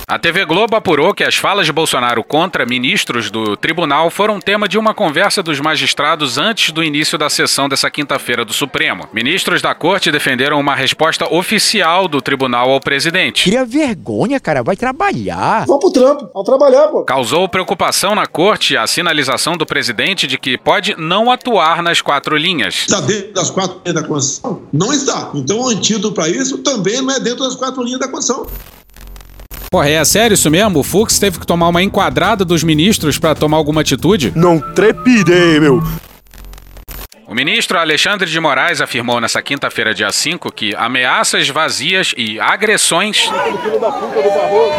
A 0.06 0.18
TV 0.18 0.44
Globo 0.44 0.76
apurou 0.76 1.14
que 1.14 1.24
as 1.24 1.34
falas 1.34 1.64
de 1.64 1.72
Bolsonaro 1.72 2.22
contra 2.22 2.66
ministros 2.66 3.30
do 3.30 3.56
tribunal 3.56 4.10
foram 4.10 4.38
tema 4.38 4.68
de 4.68 4.76
uma 4.76 4.92
conversa 4.92 5.42
dos 5.42 5.58
magistrados 5.60 6.36
antes 6.36 6.72
do 6.72 6.84
início 6.84 7.16
da 7.16 7.30
sessão 7.30 7.70
dessa 7.70 7.90
quinta-feira 7.90 8.44
do 8.44 8.52
Supremo. 8.52 9.08
Ministros 9.14 9.62
da 9.62 9.74
corte 9.74 10.12
defenderam 10.12 10.60
uma 10.60 10.74
resposta 10.74 11.26
oficial 11.32 12.06
do 12.06 12.20
tribunal 12.20 12.70
ao 12.70 12.80
presidente. 12.80 13.44
Cria 13.44 13.64
vergonha, 13.64 14.38
cara. 14.38 14.62
Vai 14.62 14.76
trabalhar. 14.76 15.64
Vamos 15.66 15.80
pro 15.80 15.92
trampo, 15.92 16.30
vamos 16.34 16.46
trabalhar, 16.46 16.88
pô. 16.88 17.02
Causou 17.04 17.48
preocupação 17.48 18.14
na 18.14 18.26
corte 18.26 18.76
a 18.76 18.86
sinalização 18.86 19.56
do 19.56 19.64
presidente 19.64 20.26
de 20.26 20.36
que 20.36 20.58
pode 20.58 20.94
não 20.98 21.30
atuar 21.30 21.82
nas 21.82 22.02
quatro 22.02 22.36
linhas. 22.36 22.84
Está 22.86 23.00
dentro 23.00 23.32
das 23.32 23.50
quatro 23.50 23.80
linhas 23.84 24.02
da 24.02 24.06
Constituição? 24.06 24.62
Não 24.70 24.92
está. 24.92 25.30
Então 25.34 25.60
o 25.60 25.68
antídoto 25.68 26.12
para 26.12 26.28
isso 26.28 26.58
também 26.58 27.00
não 27.00 27.14
é 27.14 27.18
dentro 27.18 27.42
das 27.42 27.56
quatro 27.56 27.82
linhas 27.82 28.00
da 28.00 28.08
Constituição. 28.08 28.46
Porra, 29.74 29.88
é 29.88 30.04
sério 30.04 30.34
isso 30.34 30.48
mesmo? 30.52 30.78
O 30.78 30.84
Fux 30.84 31.18
teve 31.18 31.40
que 31.40 31.44
tomar 31.44 31.66
uma 31.66 31.82
enquadrada 31.82 32.44
dos 32.44 32.62
ministros 32.62 33.18
para 33.18 33.34
tomar 33.34 33.56
alguma 33.56 33.80
atitude? 33.80 34.32
Não 34.32 34.60
trepidei, 34.60 35.58
meu. 35.58 35.82
O 37.34 37.36
ministro 37.36 37.76
Alexandre 37.76 38.30
de 38.30 38.38
Moraes 38.38 38.80
afirmou 38.80 39.20
nessa 39.20 39.42
quinta-feira, 39.42 39.92
dia 39.92 40.12
5, 40.12 40.52
que 40.52 40.72
ameaças 40.76 41.48
vazias 41.48 42.14
e 42.16 42.38
agressões 42.38 43.28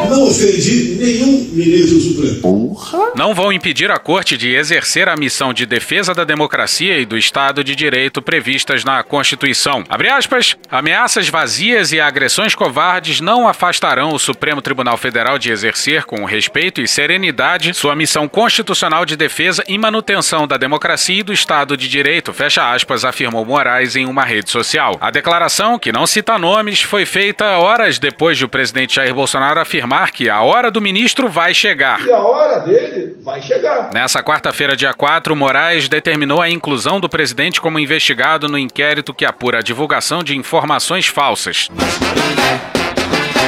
Não 0.09 0.23
ofendi 0.23 0.95
nenhum 0.97 1.49
ministro 1.51 1.99
supremo. 1.99 2.77
não 3.13 3.33
vão 3.33 3.51
impedir 3.51 3.91
a 3.91 3.99
corte 3.99 4.37
de 4.37 4.55
exercer 4.55 5.09
a 5.09 5.17
missão 5.17 5.53
de 5.53 5.65
defesa 5.65 6.13
da 6.13 6.23
democracia 6.23 6.97
e 6.97 7.05
do 7.05 7.17
Estado 7.17 7.61
de 7.61 7.75
Direito 7.75 8.21
previstas 8.21 8.85
na 8.85 9.03
Constituição. 9.03 9.83
Abre 9.89 10.07
aspas, 10.07 10.55
ameaças 10.71 11.27
vazias 11.27 11.91
e 11.91 11.99
agressões 11.99 12.55
covardes 12.55 13.19
não 13.19 13.49
afastarão 13.49 14.13
o 14.13 14.19
Supremo 14.19 14.61
Tribunal 14.61 14.95
Federal 14.95 15.37
de 15.37 15.51
exercer 15.51 16.05
com 16.05 16.23
respeito 16.23 16.79
e 16.79 16.87
serenidade 16.87 17.73
sua 17.73 17.97
missão 17.97 18.29
constitucional 18.29 19.05
de 19.05 19.17
defesa 19.17 19.61
e 19.67 19.77
manutenção 19.77 20.47
da 20.47 20.55
democracia 20.55 21.19
e 21.19 21.23
do 21.23 21.33
Estado 21.33 21.75
de 21.75 21.89
Direito, 21.89 22.31
fecha 22.45 22.71
aspas, 22.71 23.03
afirmou 23.03 23.43
Moraes 23.43 23.95
em 23.95 24.05
uma 24.05 24.23
rede 24.23 24.51
social. 24.51 24.95
A 25.01 25.09
declaração, 25.09 25.79
que 25.79 25.91
não 25.91 26.05
cita 26.05 26.37
nomes, 26.37 26.79
foi 26.79 27.03
feita 27.03 27.57
horas 27.57 27.97
depois 27.97 28.37
de 28.37 28.45
o 28.45 28.49
presidente 28.49 28.95
Jair 28.95 29.15
Bolsonaro 29.15 29.59
afirmar 29.59 30.11
que 30.11 30.29
a 30.29 30.43
hora 30.43 30.69
do 30.69 30.79
ministro 30.79 31.27
vai 31.27 31.55
chegar. 31.55 31.99
E 32.05 32.11
a 32.11 32.19
hora 32.19 32.59
dele 32.59 33.15
vai 33.23 33.41
chegar. 33.41 33.89
Nessa 33.91 34.21
quarta-feira, 34.21 34.75
dia 34.75 34.93
4, 34.93 35.35
Moraes 35.35 35.89
determinou 35.89 36.39
a 36.39 36.47
inclusão 36.47 36.99
do 36.99 37.09
presidente 37.09 37.59
como 37.59 37.79
investigado 37.79 38.47
no 38.47 38.59
inquérito 38.59 39.11
que 39.11 39.25
apura 39.25 39.57
a 39.57 39.63
divulgação 39.63 40.23
de 40.23 40.37
informações 40.37 41.07
falsas. 41.07 41.71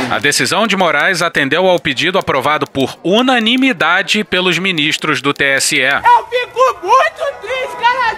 A 0.09 0.17
decisão 0.17 0.65
de 0.65 0.75
Moraes 0.75 1.21
atendeu 1.21 1.67
ao 1.67 1.79
pedido 1.79 2.17
aprovado 2.17 2.65
por 2.65 2.97
unanimidade 3.03 4.23
pelos 4.23 4.57
ministros 4.57 5.21
do 5.21 5.33
TSE. 5.33 5.81
Eu 5.81 6.27
fico 6.29 6.79
muito 6.81 7.46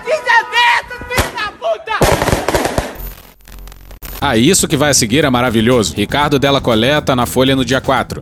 cara. 0.09 0.43
Desaberto, 0.43 1.05
filho 1.05 1.31
da 1.35 1.51
puta. 1.51 1.99
Ah, 4.21 4.37
isso 4.37 4.67
que 4.67 4.75
vai 4.75 4.91
a 4.91 4.93
seguir 4.93 5.23
é 5.23 5.29
maravilhoso. 5.29 5.95
Ricardo 5.95 6.37
Della 6.37 6.61
Coleta 6.61 7.15
na 7.15 7.25
Folha 7.25 7.55
no 7.55 7.63
dia 7.63 7.79
4. 7.79 8.21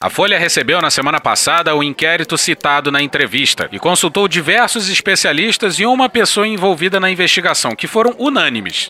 A 0.00 0.10
Folha 0.10 0.38
recebeu 0.38 0.82
na 0.82 0.90
semana 0.90 1.18
passada 1.18 1.74
o 1.74 1.82
inquérito 1.82 2.36
citado 2.36 2.92
na 2.92 3.00
entrevista 3.00 3.68
e 3.72 3.78
consultou 3.78 4.28
diversos 4.28 4.90
especialistas 4.90 5.78
e 5.78 5.86
uma 5.86 6.10
pessoa 6.10 6.46
envolvida 6.46 7.00
na 7.00 7.10
investigação, 7.10 7.74
que 7.74 7.86
foram 7.86 8.14
unânimes. 8.18 8.86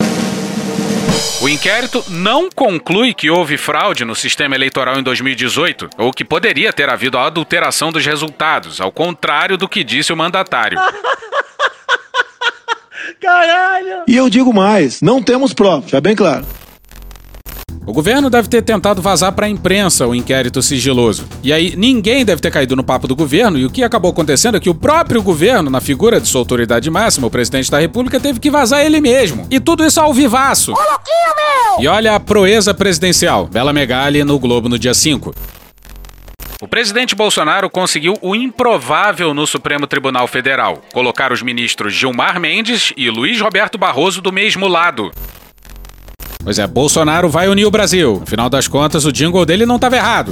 O 1.41 1.49
inquérito 1.49 2.05
não 2.09 2.49
conclui 2.51 3.13
que 3.13 3.31
houve 3.31 3.59
fraude 3.59 4.05
no 4.05 4.15
sistema 4.15 4.55
eleitoral 4.55 4.99
em 4.99 5.03
2018 5.03 5.91
ou 5.99 6.13
que 6.13 6.25
poderia 6.25 6.73
ter 6.73 6.89
havido 6.89 7.19
adulteração 7.19 7.93
dos 7.93 8.05
resultados, 8.05 8.81
ao 8.81 8.91
contrário 8.91 9.59
do 9.59 9.69
que 9.69 9.85
disse 9.85 10.13
o 10.13 10.17
mandatário. 10.17 10.81
Caralho. 13.21 14.03
E 14.07 14.17
eu 14.17 14.31
digo 14.31 14.53
mais, 14.53 15.03
não 15.03 15.23
temos 15.23 15.53
provas, 15.53 15.91
já 15.91 16.01
bem 16.01 16.17
claro. 16.17 16.47
O 17.87 17.93
governo 17.93 18.31
deve 18.31 18.49
ter 18.49 18.63
tentado 18.63 19.03
vazar 19.03 19.33
para 19.33 19.45
a 19.45 19.49
imprensa 19.49 20.07
o 20.07 20.15
inquérito 20.15 20.63
sigiloso. 20.63 21.29
E 21.43 21.53
aí 21.53 21.75
ninguém 21.77 22.25
deve 22.25 22.41
ter 22.41 22.51
caído 22.51 22.75
no 22.75 22.83
papo 22.83 23.07
do 23.07 23.15
governo, 23.15 23.59
e 23.59 23.67
o 23.67 23.71
que 23.71 23.83
acabou 23.83 24.11
acontecendo 24.11 24.57
é 24.57 24.61
que 24.61 24.71
o 24.71 24.75
próprio 24.75 25.23
governo, 25.23 25.69
na 25.69 25.83
figura 25.83 26.19
de 26.19 26.27
sua 26.27 26.41
autoridade 26.41 26.91
máxima, 26.91 27.27
o 27.27 27.31
presidente 27.31 27.71
da 27.71 27.79
República, 27.79 28.19
teve 28.19 28.41
que 28.41 28.51
vazar 28.51 28.85
ele 28.85 29.01
mesmo. 29.03 29.47
E 29.51 29.61
tudo 29.61 29.85
isso 29.85 30.01
ao 30.01 30.15
vivaço. 30.15 30.73
E 31.79 31.87
olha 31.87 32.15
a 32.15 32.21
proeza 32.21 32.73
presidencial. 32.73 33.47
Bela 33.47 33.73
Megali 33.73 34.25
no 34.25 34.39
Globo 34.39 34.67
no 34.67 34.79
dia 34.79 34.95
5. 34.95 35.35
O 36.63 36.69
presidente 36.69 37.15
Bolsonaro 37.15 37.69
conseguiu 37.69 38.15
o 38.23 38.35
improvável 38.35 39.35
no 39.35 39.47
Supremo 39.47 39.87
Tribunal 39.87 40.27
Federal: 40.27 40.81
colocar 40.95 41.33
os 41.33 41.43
ministros 41.43 41.93
Gilmar 41.93 42.41
Mendes 42.41 42.95
e 42.97 43.11
Luiz 43.11 43.39
Roberto 43.39 43.77
Barroso 43.77 44.23
do 44.23 44.33
mesmo 44.33 44.67
lado. 44.67 45.11
Pois 46.45 46.59
é, 46.59 46.67
Bolsonaro 46.67 47.29
vai 47.29 47.49
unir 47.49 47.65
o 47.65 47.71
Brasil. 47.71 48.21
Afinal 48.23 48.51
das 48.51 48.69
contas, 48.69 49.07
o 49.07 49.13
jingle 49.13 49.47
dele 49.47 49.65
não 49.65 49.77
estava 49.77 49.97
errado. 49.97 50.31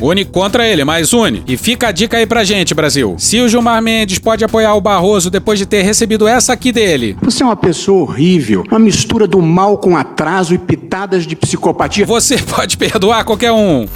Une 0.00 0.24
contra 0.24 0.66
ele, 0.66 0.84
mas 0.84 1.12
une. 1.12 1.42
E 1.46 1.56
fica 1.56 1.88
a 1.88 1.92
dica 1.92 2.16
aí 2.16 2.26
pra 2.26 2.44
gente, 2.44 2.72
Brasil. 2.74 3.16
Se 3.18 3.40
o 3.40 3.48
Gilmar 3.48 3.82
Mendes 3.82 4.18
pode 4.18 4.44
apoiar 4.44 4.74
o 4.74 4.80
Barroso 4.80 5.28
depois 5.30 5.58
de 5.58 5.66
ter 5.66 5.82
recebido 5.82 6.28
essa 6.28 6.52
aqui 6.52 6.70
dele. 6.70 7.16
Você 7.22 7.42
é 7.42 7.46
uma 7.46 7.56
pessoa 7.56 8.02
horrível, 8.02 8.64
uma 8.70 8.78
mistura 8.78 9.26
do 9.26 9.42
mal 9.42 9.76
com 9.78 9.96
atraso 9.96 10.54
e 10.54 10.58
pitadas 10.58 11.26
de 11.26 11.34
psicopatia. 11.34 12.06
Você 12.06 12.38
pode 12.42 12.76
perdoar 12.76 13.24
qualquer 13.24 13.50
um. 13.50 13.88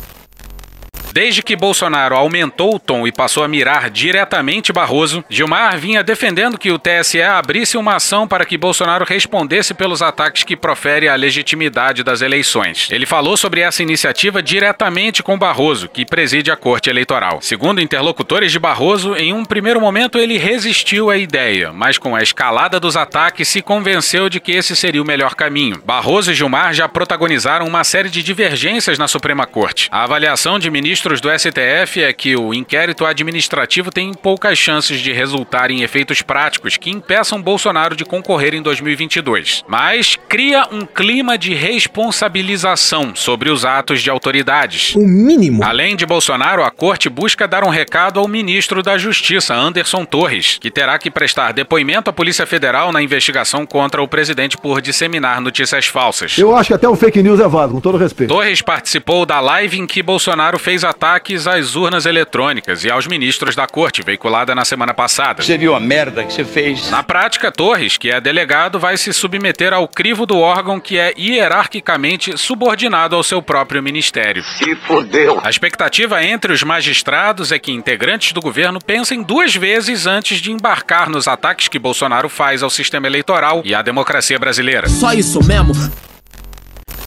Desde 1.13 1.43
que 1.43 1.55
Bolsonaro 1.55 2.17
aumentou 2.17 2.75
o 2.75 2.79
tom 2.79 3.07
e 3.07 3.13
passou 3.13 3.45
a 3.45 3.49
mirar 3.49 3.91
diretamente 3.91 4.73
Barroso, 4.73 5.23
Gilmar 5.29 5.77
vinha 5.79 6.03
defendendo 6.03 6.57
que 6.57 6.73
o 6.73 6.79
TSE 6.79 7.21
abrisse 7.21 7.77
uma 7.77 7.97
ação 7.97 8.27
para 8.27 8.47
que 8.47 8.57
Bolsonaro 8.57 9.05
respondesse 9.05 9.75
pelos 9.75 10.01
ataques 10.01 10.43
que 10.43 10.57
profere 10.57 11.11
à 11.11 11.15
legitimidade 11.15 12.03
das 12.03 12.23
eleições. 12.23 12.89
Ele 12.91 13.05
falou 13.05 13.37
sobre 13.37 13.61
essa 13.61 13.83
iniciativa 13.83 14.43
diretamente 14.43 15.23
com 15.23 15.39
Barroso, 15.39 15.87
que 15.87 16.07
preside 16.07 16.51
a 16.51 16.57
Corte 16.57 16.89
Eleitoral. 16.89 17.43
Segundo 17.43 17.83
interlocutores 17.83 18.51
de 18.51 18.59
Barroso, 18.59 19.15
em 19.15 19.35
um 19.35 19.45
primeiro 19.45 19.83
momento 19.83 20.19
ele 20.19 20.39
resistiu 20.39 21.11
à 21.11 21.19
ideia, 21.19 21.75
mas 21.75 21.99
com 21.99 22.17
a 22.17 22.23
escalada 22.23 22.81
dos 22.81 22.97
ataques 22.97 23.49
se 23.49 23.61
convenceu 23.61 24.31
de 24.31 24.41
que 24.41 24.53
esse 24.53 24.75
seria 24.75 25.03
o 25.03 25.07
melhor 25.07 25.35
caminho. 25.35 25.83
Barroso 25.85 26.33
e 26.33 26.35
Gilmar 26.35 26.73
já 26.73 26.89
protagonizaram 26.89 27.67
uma 27.67 27.85
série 27.85 28.09
de 28.09 28.23
divergências 28.23 28.99
na 28.99 29.07
Suprema 29.07 29.45
Corte. 29.45 29.89
A 29.93 30.05
avaliação 30.05 30.59
de 30.59 30.71
ministros 30.71 31.02
do 31.03 31.29
STF 31.31 32.03
é 32.03 32.13
que 32.13 32.37
o 32.37 32.55
inquérito 32.55 33.05
administrativo 33.05 33.91
tem 33.91 34.15
poucas 34.15 34.57
chances 34.57 35.01
de 35.01 35.13
resultar 35.13 35.71
em 35.71 35.83
efeitos 35.83 36.23
práticos 36.23 36.77
que 36.77 36.91
impeçam 36.91 37.43
Bolsonaro 37.43 37.97
de 37.97 38.05
concorrer 38.05 38.55
em 38.55 38.63
2022, 38.63 39.65
mas 39.67 40.17
cria 40.29 40.67
um 40.71 40.87
clima 40.87 41.37
de 41.37 41.55
responsabilização 41.55 43.17
sobre 43.17 43.51
os 43.51 43.65
atos 43.65 44.01
de 44.01 44.11
autoridades. 44.11 44.95
O 44.95 45.01
mínimo. 45.01 45.65
Além 45.65 45.97
de 45.97 46.07
Bolsonaro, 46.07 46.63
a 46.63 46.71
corte 46.71 47.09
busca 47.09 47.49
dar 47.49 47.65
um 47.65 47.69
recado 47.69 48.21
ao 48.21 48.29
ministro 48.29 48.83
da 48.83 48.97
Justiça, 48.97 49.55
Anderson 49.55 50.05
Torres, 50.05 50.59
que 50.61 50.71
terá 50.71 50.99
que 50.99 51.11
prestar 51.11 51.53
depoimento 51.53 52.11
à 52.11 52.13
Polícia 52.13 52.47
Federal 52.47 52.93
na 52.93 53.03
investigação 53.03 53.67
contra 53.67 54.03
o 54.03 54.09
presidente 54.09 54.57
por 54.57 54.81
disseminar 54.81 55.41
notícias 55.41 55.87
falsas. 55.87 56.39
Eu 56.39 56.55
acho 56.55 56.69
que 56.69 56.75
até 56.75 56.89
o 56.89 56.95
fake 56.95 57.23
news 57.23 57.41
é 57.41 57.49
válido, 57.49 57.75
com 57.75 57.81
todo 57.81 57.99
respeito. 57.99 58.29
Torres 58.29 58.63
participou 58.63 59.27
da 59.27 59.41
live 59.41 59.81
em 59.81 59.87
que 59.87 60.03
Bolsonaro 60.03 60.59
fez 60.59 60.85
ataques 60.93 61.47
às 61.47 61.75
urnas 61.75 62.05
eletrônicas 62.07 62.85
e 62.85 62.91
aos 62.91 63.07
ministros 63.07 63.57
da 63.57 63.67
corte, 63.67 64.03
veiculada 64.03 64.55
na 64.55 64.65
semana 64.65 64.93
passada. 64.93 65.43
Você 65.43 65.57
viu 65.57 65.75
a 65.75 65.81
merda 65.81 66.23
que 66.23 66.33
você 66.33 66.45
fez? 66.45 66.91
Na 66.91 67.03
prática, 67.03 67.51
Torres, 67.51 67.97
que 67.97 68.11
é 68.11 68.21
delegado, 68.21 68.79
vai 68.79 68.97
se 68.97 69.13
submeter 69.13 69.73
ao 69.73 69.89
crivo 69.89 70.27
do 70.27 70.39
órgão 70.39 70.79
que 70.79 70.99
é 70.99 71.15
hierarquicamente 71.19 72.37
subordinado 72.37 73.17
ao 73.17 73.23
seu 73.23 73.41
próprio 73.41 73.83
ministério. 73.83 74.45
Se 74.45 74.77
fodeu. 74.77 75.41
A 75.43 75.49
expectativa 75.49 76.23
entre 76.23 76.53
os 76.53 76.63
magistrados 76.63 77.51
é 77.51 77.59
que 77.59 77.73
integrantes 77.73 78.33
do 78.33 78.41
governo 78.41 78.79
pensem 78.79 79.23
duas 79.23 79.57
vezes 79.57 80.07
antes 80.07 80.39
de 80.39 80.53
embarcar 80.53 81.09
nos 81.09 81.27
ataques 81.27 81.69
que 81.69 81.79
Bolsonaro 81.79 82.29
faz 82.29 82.63
ao 82.63 82.71
sistema 82.71 83.07
eleitoral 83.07 83.63
e 83.65 83.75
à 83.75 83.81
democracia 83.81 84.39
brasileira. 84.39 84.89
Só 84.89 85.13
isso 85.13 85.43
mesmo? 85.43 85.73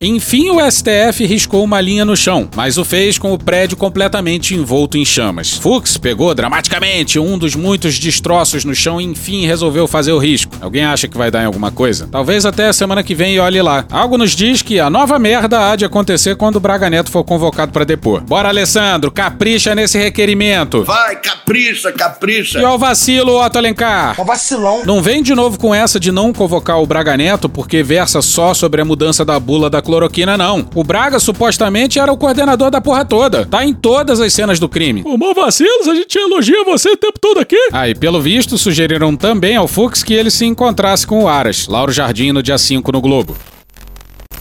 Enfim, 0.07 0.51
o 0.51 0.59
STF 0.59 1.25
riscou 1.25 1.63
uma 1.63 1.81
linha 1.81 2.05
no 2.05 2.15
chão, 2.15 2.47
mas 2.55 2.77
o 2.77 2.85
fez 2.85 3.17
com 3.17 3.33
o 3.33 3.39
prédio 3.39 3.75
completamente 3.75 4.53
envolto 4.53 4.99
em 4.99 5.03
chamas. 5.03 5.53
Fux 5.53 5.97
pegou 5.97 6.31
dramaticamente 6.35 7.17
um 7.17 7.39
dos 7.39 7.55
muitos 7.55 7.97
destroços 7.97 8.63
no 8.63 8.75
chão 8.75 9.01
e 9.01 9.03
enfim 9.03 9.47
resolveu 9.47 9.87
fazer 9.87 10.11
o 10.11 10.19
risco. 10.19 10.55
Alguém 10.61 10.85
acha 10.85 11.07
que 11.07 11.17
vai 11.17 11.31
dar 11.31 11.41
em 11.41 11.47
alguma 11.47 11.71
coisa? 11.71 12.07
Talvez 12.11 12.45
até 12.45 12.67
a 12.67 12.73
semana 12.73 13.01
que 13.01 13.15
vem 13.15 13.33
e 13.33 13.39
olhe 13.39 13.59
lá. 13.63 13.83
Algo 13.89 14.15
nos 14.15 14.35
diz 14.35 14.61
que 14.61 14.79
a 14.79 14.91
nova 14.91 15.17
merda 15.17 15.71
há 15.71 15.75
de 15.75 15.85
acontecer 15.85 16.35
quando 16.35 16.57
o 16.57 16.59
Braga 16.59 16.87
Neto 16.87 17.09
for 17.09 17.23
convocado 17.23 17.71
para 17.71 17.83
depor. 17.83 18.21
Bora, 18.21 18.49
Alessandro, 18.49 19.09
capricha 19.09 19.73
nesse 19.73 19.97
requerimento. 19.97 20.83
Vai, 20.83 21.15
capricha, 21.15 21.91
capricha. 21.91 22.59
E 22.59 22.63
ao 22.63 22.77
vacilo, 22.77 23.43
Otto 23.43 23.57
Alencar. 23.57 24.13
Ó 24.19 24.23
vacilão. 24.23 24.83
Não 24.85 25.01
vem 25.01 25.23
de 25.23 25.33
novo 25.33 25.57
com 25.57 25.73
essa 25.73 25.99
de 25.99 26.11
não 26.11 26.31
convocar 26.31 26.79
o 26.79 26.85
Braga 26.85 27.17
Neto 27.17 27.49
porque 27.49 27.81
versa 27.81 28.21
só 28.21 28.53
sobre 28.53 28.81
a 28.81 28.85
mudança 28.85 29.25
da 29.25 29.39
bula 29.39 29.67
da 29.67 29.81
cloroquina, 29.95 30.37
não. 30.37 30.67
O 30.75 30.83
Braga 30.83 31.19
supostamente 31.19 31.99
era 31.99 32.11
o 32.11 32.17
coordenador 32.17 32.69
da 32.69 32.81
porra 32.81 33.05
toda. 33.05 33.45
Tá 33.45 33.65
em 33.65 33.73
todas 33.73 34.19
as 34.19 34.33
cenas 34.33 34.59
do 34.59 34.67
crime. 34.67 35.01
Ô, 35.05 35.17
mó 35.17 35.33
vacilos, 35.33 35.87
a 35.87 35.95
gente 35.95 36.17
elogia 36.17 36.63
você 36.65 36.89
o 36.89 36.97
tempo 36.97 37.17
todo 37.19 37.39
aqui. 37.39 37.57
Ah, 37.71 37.87
e 37.87 37.95
pelo 37.95 38.21
visto, 38.21 38.57
sugeriram 38.57 39.15
também 39.15 39.55
ao 39.55 39.67
Fux 39.67 40.03
que 40.03 40.13
ele 40.13 40.29
se 40.29 40.45
encontrasse 40.45 41.07
com 41.07 41.23
o 41.23 41.27
Aras, 41.27 41.67
Lauro 41.67 41.91
Jardim, 41.91 42.31
no 42.31 42.43
dia 42.43 42.57
5 42.57 42.91
no 42.91 42.99
Globo. 42.99 43.35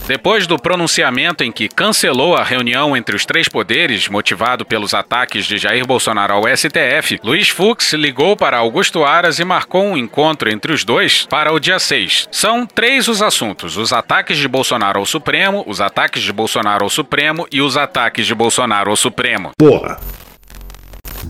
Depois 0.07 0.45
do 0.45 0.59
pronunciamento 0.59 1.43
em 1.43 1.51
que 1.51 1.67
cancelou 1.67 2.35
a 2.35 2.43
reunião 2.43 2.95
entre 2.95 3.15
os 3.15 3.25
três 3.25 3.49
poderes, 3.49 4.07
motivado 4.07 4.63
pelos 4.63 4.93
ataques 4.93 5.45
de 5.45 5.57
Jair 5.57 5.83
Bolsonaro 5.83 6.35
ao 6.35 6.43
STF, 6.55 7.19
Luiz 7.23 7.49
Fux 7.49 7.91
ligou 7.93 8.37
para 8.37 8.57
Augusto 8.57 9.03
Aras 9.03 9.39
e 9.39 9.43
marcou 9.43 9.83
um 9.83 9.97
encontro 9.97 10.51
entre 10.51 10.71
os 10.71 10.83
dois 10.83 11.25
para 11.27 11.51
o 11.51 11.59
dia 11.59 11.79
6. 11.79 12.27
São 12.31 12.67
três 12.67 13.07
os 13.07 13.23
assuntos: 13.23 13.77
os 13.77 13.91
ataques 13.91 14.37
de 14.37 14.47
Bolsonaro 14.47 14.99
ao 14.99 15.07
Supremo, 15.07 15.63
os 15.65 15.81
ataques 15.81 16.21
de 16.21 16.31
Bolsonaro 16.31 16.83
ao 16.83 16.89
Supremo 16.89 17.47
e 17.51 17.59
os 17.59 17.75
ataques 17.75 18.27
de 18.27 18.35
Bolsonaro 18.35 18.91
ao 18.91 18.95
Supremo. 18.95 19.53
Porra. 19.57 19.99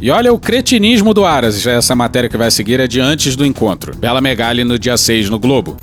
E 0.02 0.12
olha 0.12 0.34
o 0.34 0.38
cretinismo 0.38 1.14
do 1.14 1.24
Aras, 1.24 1.66
essa 1.66 1.96
matéria 1.96 2.30
que 2.30 2.36
vai 2.36 2.52
seguir 2.52 2.82
é 2.82 2.88
de 2.88 3.00
antes 3.00 3.38
do 3.38 3.46
encontro. 3.46 3.96
Bela 3.96 4.20
Megali 4.20 4.66
no 4.66 4.78
dia 4.78 4.98
6 4.98 5.30
no 5.30 5.40
Globo. 5.40 5.78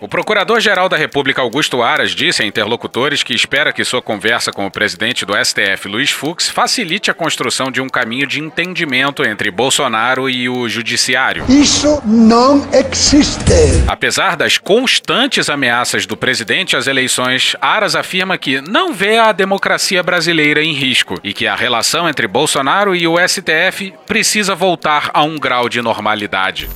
O 0.00 0.06
Procurador-Geral 0.06 0.88
da 0.88 0.96
República 0.96 1.42
Augusto 1.42 1.82
Aras 1.82 2.12
disse 2.12 2.40
a 2.40 2.46
interlocutores 2.46 3.24
que 3.24 3.34
espera 3.34 3.72
que 3.72 3.84
sua 3.84 4.00
conversa 4.00 4.52
com 4.52 4.64
o 4.64 4.70
presidente 4.70 5.26
do 5.26 5.34
STF, 5.34 5.88
Luiz 5.88 6.10
Fux, 6.10 6.48
facilite 6.48 7.10
a 7.10 7.14
construção 7.14 7.68
de 7.68 7.80
um 7.80 7.88
caminho 7.88 8.24
de 8.24 8.38
entendimento 8.38 9.24
entre 9.24 9.50
Bolsonaro 9.50 10.30
e 10.30 10.48
o 10.48 10.68
Judiciário. 10.68 11.44
Isso 11.48 12.00
não 12.04 12.68
existe. 12.72 13.42
Apesar 13.88 14.36
das 14.36 14.56
constantes 14.56 15.50
ameaças 15.50 16.06
do 16.06 16.16
presidente 16.16 16.76
às 16.76 16.86
eleições, 16.86 17.56
Aras 17.60 17.96
afirma 17.96 18.38
que 18.38 18.60
não 18.60 18.92
vê 18.92 19.18
a 19.18 19.32
democracia 19.32 20.00
brasileira 20.00 20.62
em 20.62 20.72
risco 20.72 21.18
e 21.24 21.32
que 21.32 21.48
a 21.48 21.56
relação 21.56 22.08
entre 22.08 22.28
Bolsonaro 22.28 22.94
e 22.94 23.08
o 23.08 23.16
STF 23.18 23.92
precisa 24.06 24.54
voltar 24.54 25.10
a 25.12 25.24
um 25.24 25.36
grau 25.36 25.68
de 25.68 25.82
normalidade. 25.82 26.68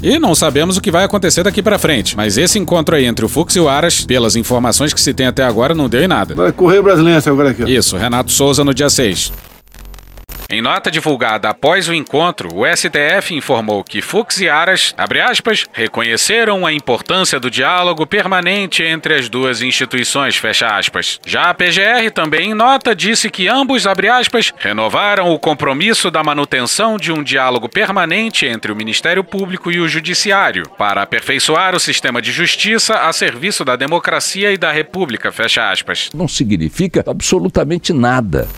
E 0.00 0.16
não 0.16 0.32
sabemos 0.32 0.76
o 0.76 0.80
que 0.80 0.92
vai 0.92 1.02
acontecer 1.02 1.42
daqui 1.42 1.60
pra 1.60 1.76
frente, 1.76 2.16
mas 2.16 2.38
esse 2.38 2.56
encontro 2.56 2.94
aí 2.94 3.04
entre 3.04 3.24
o 3.24 3.28
Fux 3.28 3.56
e 3.56 3.58
o 3.58 3.68
Aras, 3.68 4.04
pelas 4.04 4.36
informações 4.36 4.94
que 4.94 5.00
se 5.00 5.12
tem 5.12 5.26
até 5.26 5.42
agora, 5.42 5.74
não 5.74 5.88
deu 5.88 6.00
em 6.00 6.06
nada. 6.06 6.36
Vai 6.36 6.52
correr 6.52 6.80
brasileiro 6.80 7.20
agora 7.28 7.50
aqui. 7.50 7.64
ó. 7.64 7.66
Isso, 7.66 7.96
Renato 7.96 8.30
Souza 8.30 8.62
no 8.62 8.72
dia 8.72 8.88
6. 8.88 9.32
Em 10.50 10.62
nota 10.62 10.90
divulgada 10.90 11.50
após 11.50 11.90
o 11.90 11.92
encontro, 11.92 12.48
o 12.54 12.64
STF 12.66 13.34
informou 13.34 13.84
que 13.84 14.00
Fux 14.00 14.40
e 14.40 14.48
Aras, 14.48 14.94
aspas, 14.96 15.66
reconheceram 15.74 16.64
a 16.64 16.72
importância 16.72 17.38
do 17.38 17.50
diálogo 17.50 18.06
permanente 18.06 18.82
entre 18.82 19.14
as 19.14 19.28
duas 19.28 19.60
instituições. 19.60 20.40
Já 21.26 21.50
a 21.50 21.54
PGR 21.54 22.10
também 22.14 22.52
em 22.52 22.54
nota 22.54 22.96
disse 22.96 23.28
que 23.28 23.46
ambos, 23.46 23.86
aspas, 23.86 24.50
renovaram 24.56 25.30
o 25.34 25.38
compromisso 25.38 26.10
da 26.10 26.24
manutenção 26.24 26.96
de 26.96 27.12
um 27.12 27.22
diálogo 27.22 27.68
permanente 27.68 28.46
entre 28.46 28.72
o 28.72 28.76
Ministério 28.76 29.22
Público 29.22 29.70
e 29.70 29.78
o 29.78 29.86
Judiciário, 29.86 30.66
para 30.78 31.02
aperfeiçoar 31.02 31.76
o 31.76 31.78
sistema 31.78 32.22
de 32.22 32.32
justiça 32.32 33.00
a 33.00 33.12
serviço 33.12 33.66
da 33.66 33.76
democracia 33.76 34.50
e 34.50 34.56
da 34.56 34.72
República. 34.72 35.30
Não 36.14 36.26
significa 36.26 37.04
absolutamente 37.06 37.92
nada. 37.92 38.48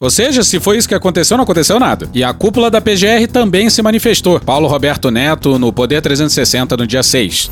Ou 0.00 0.10
seja, 0.10 0.42
se 0.42 0.60
foi 0.60 0.78
isso 0.78 0.88
que 0.88 0.94
aconteceu, 0.94 1.36
não 1.36 1.44
aconteceu 1.44 1.78
nada. 1.78 2.08
E 2.12 2.22
a 2.22 2.32
cúpula 2.32 2.70
da 2.70 2.80
PGR 2.80 3.26
também 3.32 3.70
se 3.70 3.82
manifestou. 3.82 4.40
Paulo 4.40 4.66
Roberto 4.66 5.10
Neto 5.10 5.58
no 5.58 5.72
Poder 5.72 6.02
360 6.02 6.76
no 6.76 6.86
dia 6.86 7.02
6. 7.02 7.50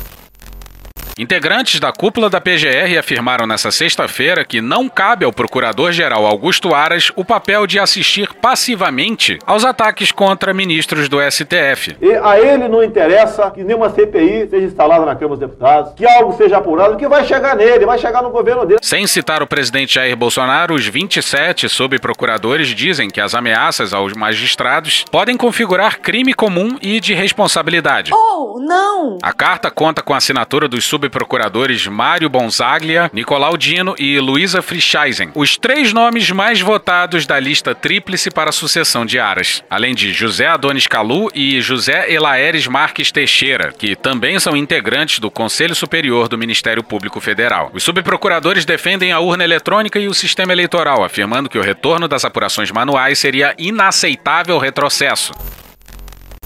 Integrantes 1.17 1.79
da 1.79 1.91
cúpula 1.91 2.27
da 2.27 2.41
PGR 2.41 2.97
afirmaram 2.97 3.45
nesta 3.45 3.71
sexta-feira 3.71 4.43
que 4.43 4.59
não 4.59 4.89
cabe 4.89 5.23
ao 5.23 5.31
Procurador-Geral 5.31 6.25
Augusto 6.25 6.73
Aras 6.73 7.11
o 7.15 7.23
papel 7.23 7.67
de 7.67 7.77
assistir 7.77 8.33
passivamente 8.41 9.37
aos 9.45 9.63
ataques 9.63 10.11
contra 10.11 10.55
ministros 10.55 11.07
do 11.07 11.19
STF. 11.21 11.95
E 12.01 12.13
a 12.15 12.39
ele 12.39 12.67
não 12.67 12.83
interessa 12.83 13.51
que 13.51 13.63
nenhuma 13.63 13.91
CPI 13.91 14.47
seja 14.49 14.65
instalada 14.65 15.05
na 15.05 15.13
Câmara 15.13 15.37
dos 15.37 15.39
Deputados, 15.39 15.93
que 15.93 16.03
algo 16.03 16.35
seja 16.35 16.57
apurado, 16.57 16.97
que 16.97 17.07
vai 17.07 17.23
chegar 17.25 17.55
nele, 17.55 17.85
vai 17.85 17.99
chegar 17.99 18.23
no 18.23 18.31
governo 18.31 18.65
dele. 18.65 18.79
Sem 18.81 19.05
citar 19.05 19.43
o 19.43 19.47
presidente 19.47 19.93
Jair 19.93 20.15
Bolsonaro, 20.15 20.73
os 20.73 20.87
27 20.87 21.69
subprocuradores 21.69 22.69
dizem 22.69 23.07
que 23.07 23.21
as 23.21 23.35
ameaças 23.35 23.93
aos 23.93 24.13
magistrados 24.13 25.05
podem 25.11 25.37
configurar 25.37 25.99
crime 25.99 26.33
comum 26.33 26.75
e 26.81 26.99
de 26.99 27.13
responsabilidade. 27.13 28.11
Oh, 28.11 28.59
não! 28.59 29.19
A 29.21 29.31
carta 29.31 29.69
conta 29.69 30.01
com 30.01 30.15
a 30.15 30.17
assinatura 30.17 30.67
dos 30.67 30.83
subprocuradores 31.03 31.85
Mário 31.87 32.29
Bonzaglia, 32.29 33.09
Nicolau 33.11 33.57
Dino 33.57 33.93
e 33.99 34.19
Luísa 34.19 34.61
Frischeisen, 34.61 35.31
os 35.35 35.57
três 35.57 35.91
nomes 35.91 36.31
mais 36.31 36.61
votados 36.61 37.25
da 37.25 37.39
lista 37.39 37.75
tríplice 37.75 38.31
para 38.31 38.49
a 38.49 38.53
sucessão 38.53 39.05
de 39.05 39.19
Aras, 39.19 39.63
além 39.69 39.93
de 39.93 40.13
José 40.13 40.47
Adonis 40.47 40.87
Calu 40.87 41.29
e 41.33 41.59
José 41.59 42.11
Elaeres 42.11 42.67
Marques 42.67 43.11
Teixeira, 43.11 43.73
que 43.73 43.95
também 43.95 44.39
são 44.39 44.55
integrantes 44.55 45.19
do 45.19 45.29
Conselho 45.29 45.75
Superior 45.75 46.29
do 46.29 46.37
Ministério 46.37 46.83
Público 46.83 47.19
Federal. 47.19 47.69
Os 47.73 47.83
subprocuradores 47.83 48.63
defendem 48.63 49.11
a 49.11 49.19
urna 49.19 49.43
eletrônica 49.43 49.99
e 49.99 50.07
o 50.07 50.13
sistema 50.13 50.53
eleitoral, 50.53 51.03
afirmando 51.03 51.49
que 51.49 51.59
o 51.59 51.63
retorno 51.63 52.07
das 52.07 52.23
apurações 52.23 52.71
manuais 52.71 53.19
seria 53.19 53.53
inaceitável 53.57 54.57
retrocesso. 54.57 55.33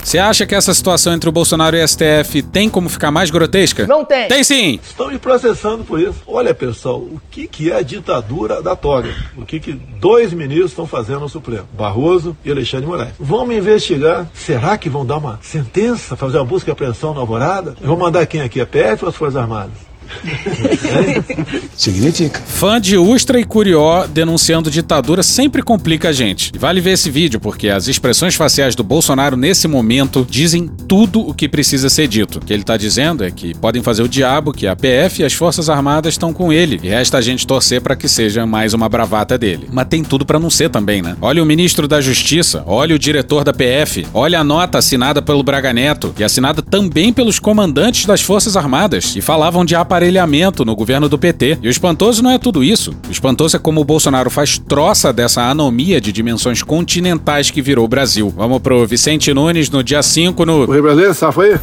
Você 0.08 0.20
acha 0.20 0.46
que 0.46 0.56
essa 0.56 0.74
situação 0.74 1.12
entre 1.12 1.28
o 1.28 1.34
Bolsonaro 1.34 1.76
e 1.76 1.84
o 1.84 1.86
STF 1.86 2.41
tem 2.41 2.70
como 2.70 2.88
ficar 2.88 3.12
mais 3.12 3.30
grotesca? 3.30 3.86
Não 3.86 4.06
tem. 4.06 4.30
Tem 4.30 4.41
sim! 4.41 4.80
Estão 4.82 5.10
me 5.10 5.20
processando 5.20 5.84
por 5.84 6.00
isso. 6.00 6.22
Olha, 6.26 6.56
pessoal, 6.56 7.00
o 7.00 7.22
que, 7.30 7.46
que 7.46 7.70
é 7.70 7.76
a 7.76 7.82
ditadura 7.82 8.62
da 8.62 8.74
toga? 8.74 9.13
O 9.36 9.46
que, 9.46 9.60
que 9.60 9.74
dois 9.74 10.32
ministros 10.32 10.72
estão 10.72 10.88
fazendo 10.88 11.20
no 11.20 11.28
Supremo? 11.28 11.67
Barroso 11.74 12.38
e 12.46 12.50
Alexandre 12.50 12.86
de 12.86 12.88
Moraes. 12.89 13.13
Vão 13.20 13.46
me 13.46 13.58
investigar. 13.58 14.26
Será 14.34 14.78
que 14.78 14.89
vão 14.89 15.06
dar 15.06 15.17
uma 15.17 15.41
sentença, 15.43 16.15
fazer 16.15 16.38
uma 16.38 16.46
busca 16.46 16.72
e 16.72 16.72
apreensão 16.72 17.13
na 17.13 17.20
alvorada? 17.20 17.76
Eu 17.82 17.89
vou 17.89 17.98
mandar 17.98 18.26
quem 18.28 18.39
aqui? 18.39 18.62
A 18.62 18.65
PF 18.65 19.04
ou 19.04 19.10
as 19.10 19.15
Forças 19.17 19.36
Armadas? 19.36 19.87
Significa. 21.76 22.41
Fã 22.46 22.80
de 22.80 22.98
Ustra 22.98 23.39
e 23.39 23.43
Curió 23.43 24.06
denunciando 24.08 24.70
ditadura 24.70 25.24
sempre 25.24 25.62
complica 25.62 26.10
a 26.10 26.12
gente. 26.12 26.52
E 26.56 26.58
vale 26.58 26.82
ver 26.82 26.91
esse 26.91 27.10
vídeo, 27.10 27.39
porque 27.39 27.70
as 27.70 27.88
expressões 27.88 28.36
faciais 28.36 28.76
do 28.76 28.84
Bolsonaro 28.84 29.38
nesse 29.38 29.67
momento 29.67 30.26
dizem 30.30 30.70
tudo 30.88 31.22
o 31.22 31.34
que 31.34 31.48
precisa 31.48 31.89
ser 31.89 32.08
dito. 32.08 32.38
O 32.39 32.41
que 32.41 32.54
ele 32.54 32.63
tá 32.63 32.78
dizendo 32.78 33.24
é 33.24 33.32
que 33.32 33.54
podem 33.58 33.82
fazer 33.82 34.04
o 34.04 34.08
diabo, 34.08 34.52
que 34.52 34.67
a 34.67 34.76
PF 34.76 35.22
e 35.22 35.26
as 35.26 35.34
Forças 35.34 35.70
Armadas 35.70 36.13
estão 36.13 36.34
com 36.34 36.52
ele. 36.52 36.80
E 36.84 36.89
resta 36.89 37.17
a 37.17 37.22
gente 37.22 37.46
torcer 37.46 37.82
para 37.82 37.96
que 37.96 38.08
seja 38.08 38.46
mais 38.46 38.74
uma 38.74 38.89
bravata 38.89 39.38
dele. 39.38 39.67
Mas 39.72 39.88
tem 39.88 40.04
tudo 40.04 40.26
para 40.26 40.39
não 40.39 40.50
ser 40.50 40.70
também, 40.70 41.02
né? 41.02 41.15
Olha 41.22 41.41
o 41.41 41.46
ministro 41.46 41.88
da 41.88 42.02
Justiça, 42.02 42.63
olha 42.65 42.96
o 42.96 43.00
diretor 43.00 43.43
da 43.43 43.54
PF, 43.54 44.08
olha 44.13 44.39
a 44.39 44.43
nota 44.43 44.78
assinada 44.78 45.22
pelo 45.22 45.43
Braga 45.43 45.74
Neto 45.74 46.13
e 46.17 46.24
assinada 46.24 46.62
também 46.62 47.12
pelos 47.13 47.39
comandantes 47.39 48.06
das 48.06 48.22
Forças 48.22 48.56
Armadas, 48.56 49.06
que 49.13 49.22
falavam 49.22 49.65
de 49.65 49.76
aparelhamento 49.97 50.63
no 50.63 50.75
governo 50.75 51.10
do 51.10 51.17
PT. 51.17 51.57
E 51.62 51.67
o 51.67 51.71
espantoso 51.71 52.21
não 52.21 52.29
é 52.29 52.38
tudo 52.38 52.63
isso. 52.63 52.93
O 53.07 53.12
espantoso 53.12 53.55
é 53.55 53.60
como 53.60 53.81
o 53.81 53.83
Bolsonaro 53.83 54.29
faz 54.29 54.60
troça 54.60 55.12
dessa 55.12 55.41
anomia 55.41 55.99
de 55.99 56.12
dimensões 56.12 56.62
continentais 56.62 57.49
que 57.49 57.62
virou 57.62 57.83
o 57.86 57.88
Brasil. 57.88 58.31
Vamos 58.36 58.60
pro 58.60 58.86
Vicente 58.86 59.33
Nunes 59.33 59.71
no 59.71 59.83
dia 59.83 60.03
5 60.03 60.45
no. 60.45 60.65
O 60.65 60.71
Rio 60.71 60.83
Brasileiro, 60.83 61.13
safa 61.15 61.41
aí? 61.41 61.60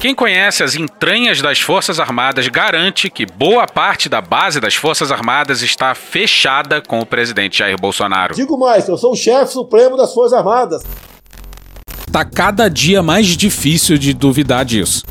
Quem 0.00 0.14
conhece 0.14 0.62
as 0.62 0.74
entranhas 0.74 1.40
das 1.40 1.60
Forças 1.60 1.98
Armadas 1.98 2.46
garante 2.48 3.08
que 3.08 3.24
boa 3.24 3.64
parte 3.66 4.06
da 4.06 4.20
base 4.20 4.60
das 4.60 4.74
Forças 4.74 5.10
Armadas 5.10 5.62
está 5.62 5.94
fechada 5.94 6.82
com 6.82 7.00
o 7.00 7.06
presidente 7.06 7.60
Jair 7.60 7.80
Bolsonaro. 7.80 8.34
Digo 8.34 8.58
mais, 8.58 8.86
eu 8.86 8.98
sou 8.98 9.12
o 9.12 9.16
chefe 9.16 9.54
supremo 9.54 9.96
das 9.96 10.12
Forças 10.12 10.38
Armadas. 10.38 10.82
Tá 12.12 12.22
cada 12.22 12.68
dia 12.68 13.02
mais 13.02 13.28
difícil 13.28 13.96
de 13.96 14.12
duvidar 14.12 14.66
disso. 14.66 15.04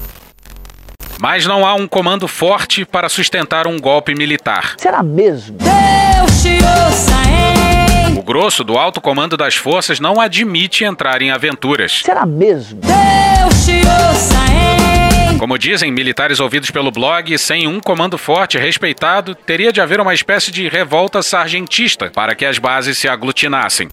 Mas 1.24 1.46
não 1.46 1.66
há 1.66 1.74
um 1.74 1.88
comando 1.88 2.28
forte 2.28 2.84
para 2.84 3.08
sustentar 3.08 3.66
um 3.66 3.80
golpe 3.80 4.14
militar. 4.14 4.74
Será 4.76 5.02
mesmo? 5.02 5.58
Deus 5.58 6.44
te 6.44 6.58
ouça, 6.58 7.14
hein? 7.30 8.18
O 8.20 8.22
grosso 8.22 8.62
do 8.62 8.78
alto 8.78 9.00
comando 9.00 9.38
das 9.38 9.56
forças 9.56 10.02
não 10.02 10.20
admite 10.20 10.84
entrar 10.84 11.22
em 11.22 11.32
aventuras. 11.32 12.02
Será 12.04 12.26
mesmo? 12.26 12.82
Deus 12.82 13.66
te 13.66 13.72
ouça, 13.72 14.36
hein? 14.52 15.38
Como 15.40 15.58
dizem 15.58 15.94
militares 15.94 16.42
ouvidos 16.42 16.72
pelo 16.72 16.92
blog, 16.92 17.38
sem 17.38 17.70
um 17.70 17.80
comando 17.80 18.18
forte 18.18 18.58
respeitado, 18.58 19.34
teria 19.34 19.72
de 19.72 19.80
haver 19.80 20.02
uma 20.02 20.14
espécie 20.14 20.52
de 20.52 20.68
revolta 20.68 21.24
sargentista 21.24 22.12
para 22.14 22.36
que 22.36 22.44
as 22.44 22.58
bases 22.58 22.98
se 22.98 23.08
aglutinassem. 23.08 23.88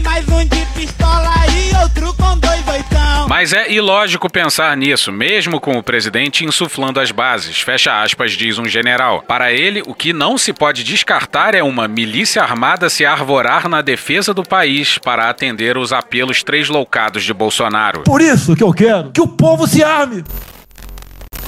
mais 0.00 0.26
um 0.28 0.44
de 0.44 0.66
pistola 0.74 1.30
e 1.48 1.76
outro 1.82 2.14
com 2.14 2.38
dois 2.38 2.66
oitão. 2.68 3.28
Mas 3.28 3.52
é 3.52 3.70
ilógico 3.70 4.30
pensar 4.30 4.76
nisso, 4.76 5.12
mesmo 5.12 5.60
com 5.60 5.78
o 5.78 5.82
presidente 5.82 6.44
insuflando 6.44 7.00
as 7.00 7.10
bases. 7.10 7.60
Fecha 7.60 8.02
aspas, 8.02 8.32
diz 8.32 8.58
um 8.58 8.66
general. 8.66 9.22
Para 9.22 9.52
ele, 9.52 9.82
o 9.86 9.94
que 9.94 10.12
não 10.12 10.36
se 10.36 10.52
pode 10.52 10.82
descartar 10.82 11.54
é 11.54 11.62
uma 11.62 11.86
milícia 11.86 12.42
armada 12.42 12.90
se 12.90 13.04
arvorar 13.04 13.68
na 13.68 13.82
defesa 13.82 14.34
do 14.34 14.42
país 14.42 14.98
para 14.98 15.30
atender 15.30 15.76
os 15.76 15.92
apelos 15.92 16.42
tresloucados 16.42 17.22
de 17.22 17.32
Bolsonaro. 17.32 18.02
Por 18.02 18.20
isso 18.20 18.56
que 18.56 18.62
eu 18.62 18.72
quero 18.72 19.10
que 19.10 19.20
o 19.20 19.28
povo 19.28 19.66
se 19.66 19.82
arme. 19.82 20.24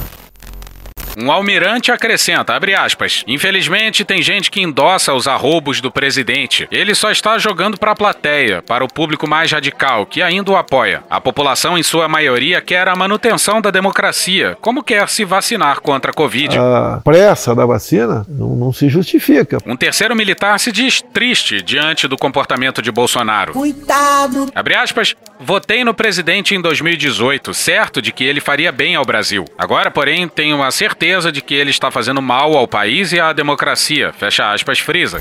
Um 1.16 1.30
almirante 1.30 1.92
acrescenta, 1.92 2.54
abre 2.54 2.74
aspas, 2.74 3.22
infelizmente 3.26 4.04
tem 4.04 4.22
gente 4.22 4.50
que 4.50 4.62
endossa 4.62 5.12
os 5.12 5.28
arrobos 5.28 5.80
do 5.80 5.90
presidente. 5.90 6.66
Ele 6.70 6.94
só 6.94 7.10
está 7.10 7.38
jogando 7.38 7.76
para 7.76 7.92
a 7.92 7.96
plateia, 7.96 8.62
para 8.62 8.82
o 8.82 8.88
público 8.88 9.28
mais 9.28 9.52
radical, 9.52 10.06
que 10.06 10.22
ainda 10.22 10.50
o 10.50 10.56
apoia. 10.56 11.02
A 11.10 11.20
população, 11.20 11.76
em 11.76 11.82
sua 11.82 12.08
maioria, 12.08 12.60
quer 12.62 12.88
a 12.88 12.96
manutenção 12.96 13.60
da 13.60 13.70
democracia, 13.70 14.56
como 14.60 14.82
quer 14.82 15.08
se 15.08 15.24
vacinar 15.24 15.80
contra 15.80 16.12
a 16.12 16.14
Covid. 16.14 16.56
A 16.58 17.00
pressa 17.04 17.54
da 17.54 17.66
vacina 17.66 18.24
não, 18.26 18.56
não 18.56 18.72
se 18.72 18.88
justifica. 18.88 19.58
Um 19.66 19.76
terceiro 19.76 20.16
militar 20.16 20.58
se 20.58 20.72
diz 20.72 21.02
triste 21.12 21.60
diante 21.60 22.08
do 22.08 22.16
comportamento 22.16 22.80
de 22.80 22.90
Bolsonaro. 22.90 23.52
Coitado. 23.52 24.50
Abre 24.54 24.76
aspas, 24.76 25.14
votei 25.38 25.84
no 25.84 25.92
presidente 25.92 26.54
em 26.54 26.60
2018, 26.60 27.52
certo 27.52 28.00
de 28.00 28.12
que 28.12 28.24
ele 28.24 28.40
faria 28.40 28.72
bem 28.72 28.96
ao 28.96 29.04
Brasil. 29.04 29.44
Agora, 29.58 29.90
porém, 29.90 30.26
tenho 30.26 30.62
a 30.62 30.70
certeza 30.70 31.01
de 31.32 31.42
que 31.42 31.52
ele 31.52 31.70
está 31.70 31.90
fazendo 31.90 32.22
mal 32.22 32.56
ao 32.56 32.68
país 32.68 33.12
e 33.12 33.18
à 33.18 33.32
democracia. 33.32 34.12
Fecha 34.12 34.52
aspas, 34.52 34.78
frisa. 34.78 35.20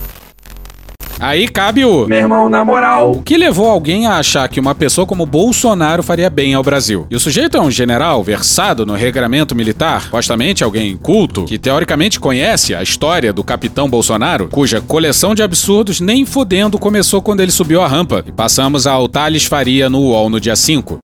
Aí 1.20 1.48
cabe 1.48 1.84
o. 1.84 2.08
Meu 2.08 2.20
irmão, 2.20 2.48
na 2.50 2.64
moral. 2.64 3.14
O 3.14 3.24
que 3.24 3.36
levou 3.36 3.68
alguém 3.68 4.06
a 4.06 4.18
achar 4.18 4.48
que 4.48 4.60
uma 4.60 4.76
pessoa 4.76 5.08
como 5.08 5.26
Bolsonaro 5.26 6.04
faria 6.04 6.30
bem 6.30 6.54
ao 6.54 6.62
Brasil? 6.62 7.08
E 7.10 7.16
o 7.16 7.20
sujeito 7.20 7.58
é 7.58 7.62
um 7.62 7.72
general 7.72 8.24
versado 8.24 8.86
no 8.86 8.94
regramento 8.94 9.56
militar, 9.56 10.04
supostamente 10.04 10.64
alguém 10.64 10.96
culto, 10.98 11.46
que 11.46 11.58
teoricamente 11.58 12.20
conhece 12.20 12.76
a 12.76 12.84
história 12.84 13.34
do 13.34 13.44
capitão 13.44 13.90
Bolsonaro, 13.90 14.50
cuja 14.50 14.82
coleção 14.82 15.34
de 15.34 15.42
absurdos 15.42 16.00
nem 16.00 16.28
fodendo 16.28 16.78
começou 16.78 17.24
quando 17.24 17.42
ele 17.42 17.52
subiu 17.52 17.82
a 17.82 17.88
rampa. 17.88 18.24
E 18.28 18.32
passamos 18.32 18.86
ao 18.86 19.08
Thales 19.08 19.46
Faria 19.46 19.90
no 19.90 20.00
UOL 20.00 20.30
no 20.30 20.40
dia 20.40 20.56
5. 20.56 21.00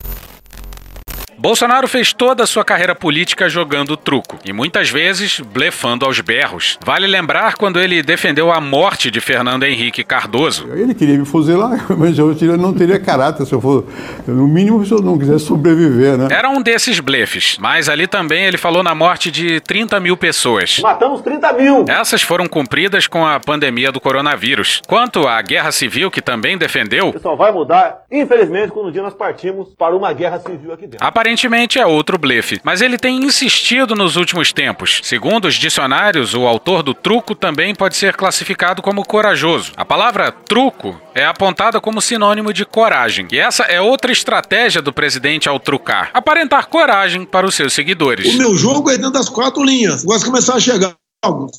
Bolsonaro 1.39 1.87
fez 1.87 2.13
toda 2.13 2.43
a 2.43 2.47
sua 2.47 2.65
carreira 2.65 2.95
política 2.95 3.47
jogando 3.47 3.95
truco 3.95 4.39
e 4.43 4.51
muitas 4.51 4.89
vezes 4.89 5.39
blefando 5.39 6.03
aos 6.03 6.19
berros. 6.19 6.79
Vale 6.83 7.05
lembrar 7.05 7.53
quando 7.53 7.79
ele 7.79 8.01
defendeu 8.01 8.51
a 8.51 8.59
morte 8.59 9.11
de 9.11 9.21
Fernando 9.21 9.63
Henrique 9.63 10.03
Cardoso. 10.03 10.67
Ele 10.73 10.95
queria 10.95 11.15
me 11.15 11.25
fuzilar, 11.25 11.85
mas 11.95 12.17
eu 12.17 12.35
não 12.57 12.73
teria 12.73 12.99
caráter 12.99 13.45
se 13.45 13.53
eu 13.53 13.61
for. 13.61 13.85
No 14.25 14.47
mínimo, 14.47 14.83
se 14.83 14.91
eu 14.91 14.99
não 14.99 15.15
quisesse 15.15 15.45
sobreviver, 15.45 16.17
né? 16.17 16.27
Era 16.31 16.49
um 16.49 16.59
desses 16.59 16.99
blefes, 16.99 17.57
mas 17.59 17.87
ali 17.87 18.07
também 18.07 18.45
ele 18.45 18.57
falou 18.57 18.81
na 18.81 18.95
morte 18.95 19.29
de 19.29 19.59
30 19.59 19.99
mil 19.99 20.17
pessoas. 20.17 20.79
Matamos 20.79 21.21
30 21.21 21.53
mil! 21.53 21.85
Essas 21.87 22.23
foram 22.23 22.47
cumpridas 22.47 23.05
com 23.05 23.23
a 23.23 23.39
pandemia 23.39 23.91
do 23.91 24.01
coronavírus. 24.01 24.81
Quanto 24.87 25.27
à 25.27 25.39
guerra 25.43 25.71
civil, 25.71 26.09
que 26.09 26.21
também 26.21 26.57
defendeu. 26.57 27.13
Só 27.21 27.35
vai 27.35 27.51
mudar, 27.51 28.05
infelizmente, 28.11 28.71
quando 28.71 28.87
um 28.87 28.91
dia 28.91 29.03
nós 29.03 29.13
partimos 29.13 29.69
para 29.77 29.95
uma 29.95 30.11
guerra 30.13 30.39
civil 30.39 30.73
aqui 30.73 30.87
dentro. 30.87 31.05
Aparentemente 31.27 31.77
é 31.77 31.85
outro 31.85 32.17
blefe, 32.17 32.57
mas 32.63 32.81
ele 32.81 32.97
tem 32.97 33.17
insistido 33.17 33.93
nos 33.95 34.15
últimos 34.15 34.53
tempos. 34.53 35.01
Segundo 35.03 35.43
os 35.43 35.55
dicionários, 35.55 36.33
o 36.33 36.47
autor 36.47 36.81
do 36.81 36.93
truco 36.93 37.35
também 37.35 37.75
pode 37.75 37.97
ser 37.97 38.15
classificado 38.15 38.81
como 38.81 39.03
corajoso. 39.03 39.73
A 39.75 39.83
palavra 39.83 40.31
truco 40.31 40.97
é 41.13 41.25
apontada 41.25 41.81
como 41.81 42.01
sinônimo 42.01 42.53
de 42.53 42.63
coragem, 42.63 43.27
e 43.29 43.37
essa 43.37 43.63
é 43.63 43.81
outra 43.81 44.09
estratégia 44.09 44.81
do 44.81 44.93
presidente 44.93 45.49
ao 45.49 45.59
trucar: 45.59 46.11
aparentar 46.13 46.67
coragem 46.67 47.25
para 47.25 47.45
os 47.45 47.55
seus 47.55 47.73
seguidores. 47.73 48.33
O 48.33 48.37
meu 48.37 48.55
jogo 48.55 48.89
é 48.89 48.95
dentro 48.95 49.11
das 49.11 49.27
quatro 49.27 49.61
linhas. 49.61 50.05
Gosto 50.05 50.19
de 50.19 50.25
começar 50.27 50.55
a 50.55 50.61
chegar 50.61 50.95
algo 51.21 51.51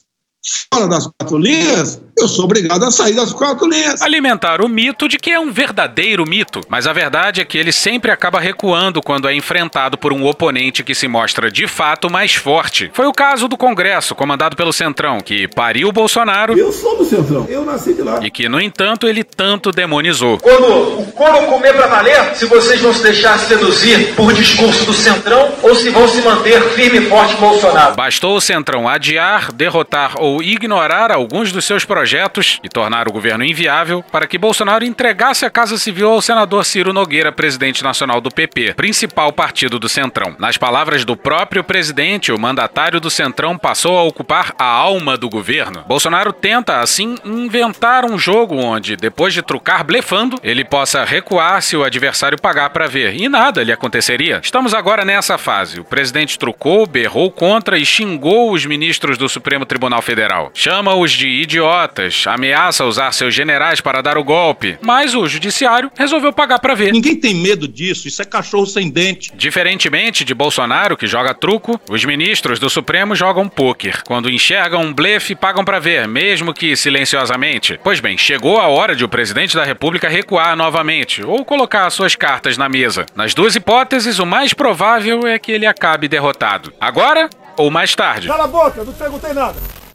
fora 0.72 0.88
das 0.88 1.07
quatro 1.07 1.37
linhas, 1.37 2.00
eu 2.20 2.28
sou 2.28 2.44
obrigado 2.44 2.83
a 2.85 2.90
sair 2.90 3.14
das 3.14 3.33
quatro 3.33 3.68
linhas. 3.68 4.02
Alimentar 4.02 4.61
o 4.61 4.68
mito 4.68 5.09
de 5.09 5.18
que 5.18 5.31
é 5.31 5.38
um 5.38 5.52
verdadeiro 5.52 6.28
mito, 6.28 6.61
mas 6.68 6.87
a 6.87 6.92
verdade 6.92 7.40
é 7.40 7.44
que 7.44 7.57
ele 7.57 7.72
sempre 7.72 8.11
acaba 8.11 8.40
recuando 8.40 9.00
quando 9.00 9.28
é 9.28 9.35
enfrentado 9.35 9.96
por 9.96 10.12
um 10.12 10.26
oponente 10.26 10.83
que 10.83 10.94
se 10.94 11.07
mostra 11.07 11.50
de 11.50 11.66
fato 11.66 12.11
mais 12.11 12.35
forte. 12.35 12.90
Foi 12.92 13.07
o 13.07 13.12
caso 13.12 13.46
do 13.46 13.57
Congresso, 13.57 14.14
comandado 14.14 14.57
pelo 14.57 14.72
Centrão, 14.72 15.20
que 15.20 15.46
pariu 15.48 15.92
Bolsonaro. 15.92 16.59
Eu 16.59 16.72
sou 16.72 16.96
do 16.96 17.04
Centrão, 17.04 17.46
eu 17.48 17.64
nasci 17.64 17.94
de 17.94 18.02
lá. 18.02 18.20
E 18.22 18.31
que, 18.31 18.48
no 18.48 18.61
entanto, 18.61 19.07
ele 19.07 19.22
tanto 19.22 19.70
demonizou. 19.70 20.38
Quando 20.38 21.00
o 21.00 21.12
couro 21.12 21.46
comer 21.46 21.74
pra 21.74 21.87
valer, 21.87 22.35
se 22.35 22.46
vocês 22.46 22.81
vão 22.81 22.92
se 22.92 23.02
deixar 23.02 23.38
seduzir 23.38 24.14
por 24.14 24.33
discurso 24.33 24.85
do 24.85 24.92
Centrão 24.92 25.52
ou 25.62 25.74
se 25.74 25.90
vão 25.90 26.09
se 26.09 26.20
manter 26.22 26.61
firme 26.70 26.98
e 26.98 27.09
forte 27.09 27.37
com 27.37 27.48
Bolsonaro. 27.48 27.94
Bastou 27.94 28.37
o 28.37 28.40
Centrão 28.40 28.88
adiar, 28.88 29.52
derrotar 29.52 30.14
ou 30.18 30.42
ignorar 30.42 31.12
alguns 31.12 31.52
dos 31.52 31.64
seus 31.64 31.85
projetos 31.85 32.08
e 32.62 32.68
tornar 32.68 33.09
o 33.09 33.12
governo 33.12 33.44
inviável 33.44 34.03
para 34.11 34.27
que 34.27 34.38
Bolsonaro 34.38 34.85
entregasse 34.85 35.44
a 35.44 35.51
Casa 35.51 35.77
Civil 35.77 36.11
ao 36.11 36.23
senador 36.23 36.64
Ciro 36.64 36.92
Nogueira, 36.92 37.31
presidente 37.31 37.85
nacional 37.85 38.21
do 38.21 38.31
PP, 38.31 38.75
principal 38.75 39.33
partido 39.33 39.79
do 39.79 39.88
Centrão. 39.88 40.35
Nas 40.38 40.57
palavras 40.57 41.05
do 41.05 41.16
próprio 41.16 41.62
presidente, 41.62 42.33
o 42.33 42.38
mandatário 42.38 43.01
do 43.01 43.11
Centrão 43.11 43.59
passou 43.59 43.99
a 43.99 44.03
ocupar 44.03 44.55
a 44.59 44.64
alma 44.64 45.16
do 45.16 45.29
governo. 45.29 45.85
Bolsonaro 45.87 46.33
tenta, 46.33 46.81
assim, 46.81 47.16
inventar 47.25 48.05
um 48.05 48.18
jogo 48.18 48.57
onde, 48.57 48.97
depois 48.97 49.35
de 49.35 49.42
trucar 49.42 49.85
blefando, 49.85 50.38
ele 50.42 50.64
possa 50.64 51.05
recuar 51.05 51.61
se 51.61 51.77
o 51.77 51.85
adversário 51.85 52.40
pagar 52.40 52.71
para 52.71 52.87
ver. 52.87 53.14
E 53.16 53.29
nada 53.29 53.62
lhe 53.62 53.73
aconteceria. 53.73 54.40
Estamos 54.42 54.73
agora 54.73 55.05
nessa 55.05 55.37
fase. 55.37 55.81
O 55.81 55.85
presidente 55.85 56.38
trucou, 56.38 56.87
berrou 56.87 57.31
contra 57.31 57.79
e 57.79 57.85
xingou 57.85 58.53
os 58.53 58.64
ministros 58.64 59.18
do 59.18 59.29
Supremo 59.29 59.66
Tribunal 59.66 60.01
Federal. 60.01 60.51
Chama-os 60.55 61.12
de 61.12 61.29
idiotas, 61.29 61.97
ameaça 62.26 62.84
usar 62.84 63.12
seus 63.12 63.34
generais 63.34 63.80
para 63.80 64.02
dar 64.02 64.18
o 64.18 64.24
golpe. 64.24 64.78
Mas 64.82 65.14
o 65.14 65.26
judiciário 65.26 65.90
resolveu 65.96 66.32
pagar 66.32 66.58
para 66.58 66.74
ver. 66.74 66.92
Ninguém 66.92 67.16
tem 67.16 67.34
medo 67.34 67.66
disso, 67.66 68.08
isso 68.08 68.22
é 68.22 68.24
cachorro 68.24 68.66
sem 68.66 68.90
dente. 68.90 69.32
Diferentemente 69.34 70.24
de 70.24 70.34
Bolsonaro, 70.34 70.96
que 70.96 71.06
joga 71.06 71.34
truco, 71.34 71.80
os 71.88 72.04
ministros 72.04 72.58
do 72.58 72.70
Supremo 72.70 73.14
jogam 73.14 73.48
pôquer. 73.48 74.02
Quando 74.02 74.30
enxergam 74.30 74.82
um 74.82 74.92
blefe, 74.92 75.34
pagam 75.34 75.64
para 75.64 75.78
ver, 75.78 76.06
mesmo 76.06 76.54
que 76.54 76.76
silenciosamente. 76.76 77.78
Pois 77.82 78.00
bem, 78.00 78.16
chegou 78.16 78.58
a 78.58 78.68
hora 78.68 78.94
de 78.94 79.04
o 79.04 79.08
presidente 79.08 79.56
da 79.56 79.64
República 79.64 80.08
recuar 80.08 80.56
novamente 80.56 81.24
ou 81.24 81.44
colocar 81.44 81.88
suas 81.90 82.14
cartas 82.14 82.56
na 82.56 82.68
mesa. 82.68 83.06
Nas 83.14 83.34
duas 83.34 83.54
hipóteses, 83.54 84.18
o 84.18 84.26
mais 84.26 84.52
provável 84.52 85.26
é 85.26 85.38
que 85.38 85.52
ele 85.52 85.66
acabe 85.66 86.08
derrotado. 86.08 86.72
Agora 86.80 87.28
ou 87.56 87.70
mais 87.70 87.94
tarde. 87.94 88.28
Cala 88.28 88.44
a 88.44 88.48
boca, 88.48 88.84
não 88.84 88.92
perguntei 88.92 89.32
nada. 89.32 89.88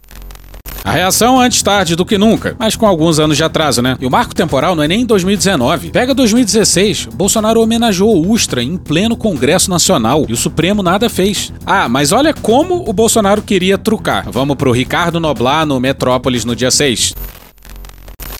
A 0.84 0.92
reação 0.92 1.40
antes 1.40 1.62
tarde 1.62 1.96
do 1.96 2.06
que 2.06 2.18
nunca, 2.18 2.56
mas 2.60 2.76
com 2.76 2.86
alguns 2.86 3.18
anos 3.18 3.38
de 3.38 3.44
atraso, 3.44 3.82
né? 3.82 3.96
E 4.02 4.06
o 4.06 4.12
marco 4.12 4.36
temporal 4.36 4.76
não 4.76 4.84
é 4.84 4.88
nem 4.88 5.02
em 5.02 5.06
2019. 5.06 5.92
Pega 5.92 6.14
2016, 6.14 7.08
Bolsonaro 7.14 7.62
homenageou 7.62 8.14
o 8.14 8.30
Ustra 8.32 8.62
em 8.62 8.76
pleno 8.78 9.16
Congresso 9.16 9.70
Nacional 9.70 10.26
e 10.28 10.34
o 10.34 10.38
Supremo 10.38 10.84
nada 10.84 11.10
fez. 11.10 11.54
Ah, 11.66 11.88
mas 11.88 12.12
olha 12.12 12.34
como 12.34 12.84
o 12.88 12.92
Bolsonaro 12.92 13.42
queria 13.42 13.78
trucar. 13.78 14.26
Vamos 14.30 14.58
pro 14.58 14.72
Ricardo 14.72 15.22
Noblar 15.22 15.66
no 15.66 15.80
Metrópolis 15.80 16.44
no 16.44 16.56
dia 16.56 16.70
6. 16.70 17.16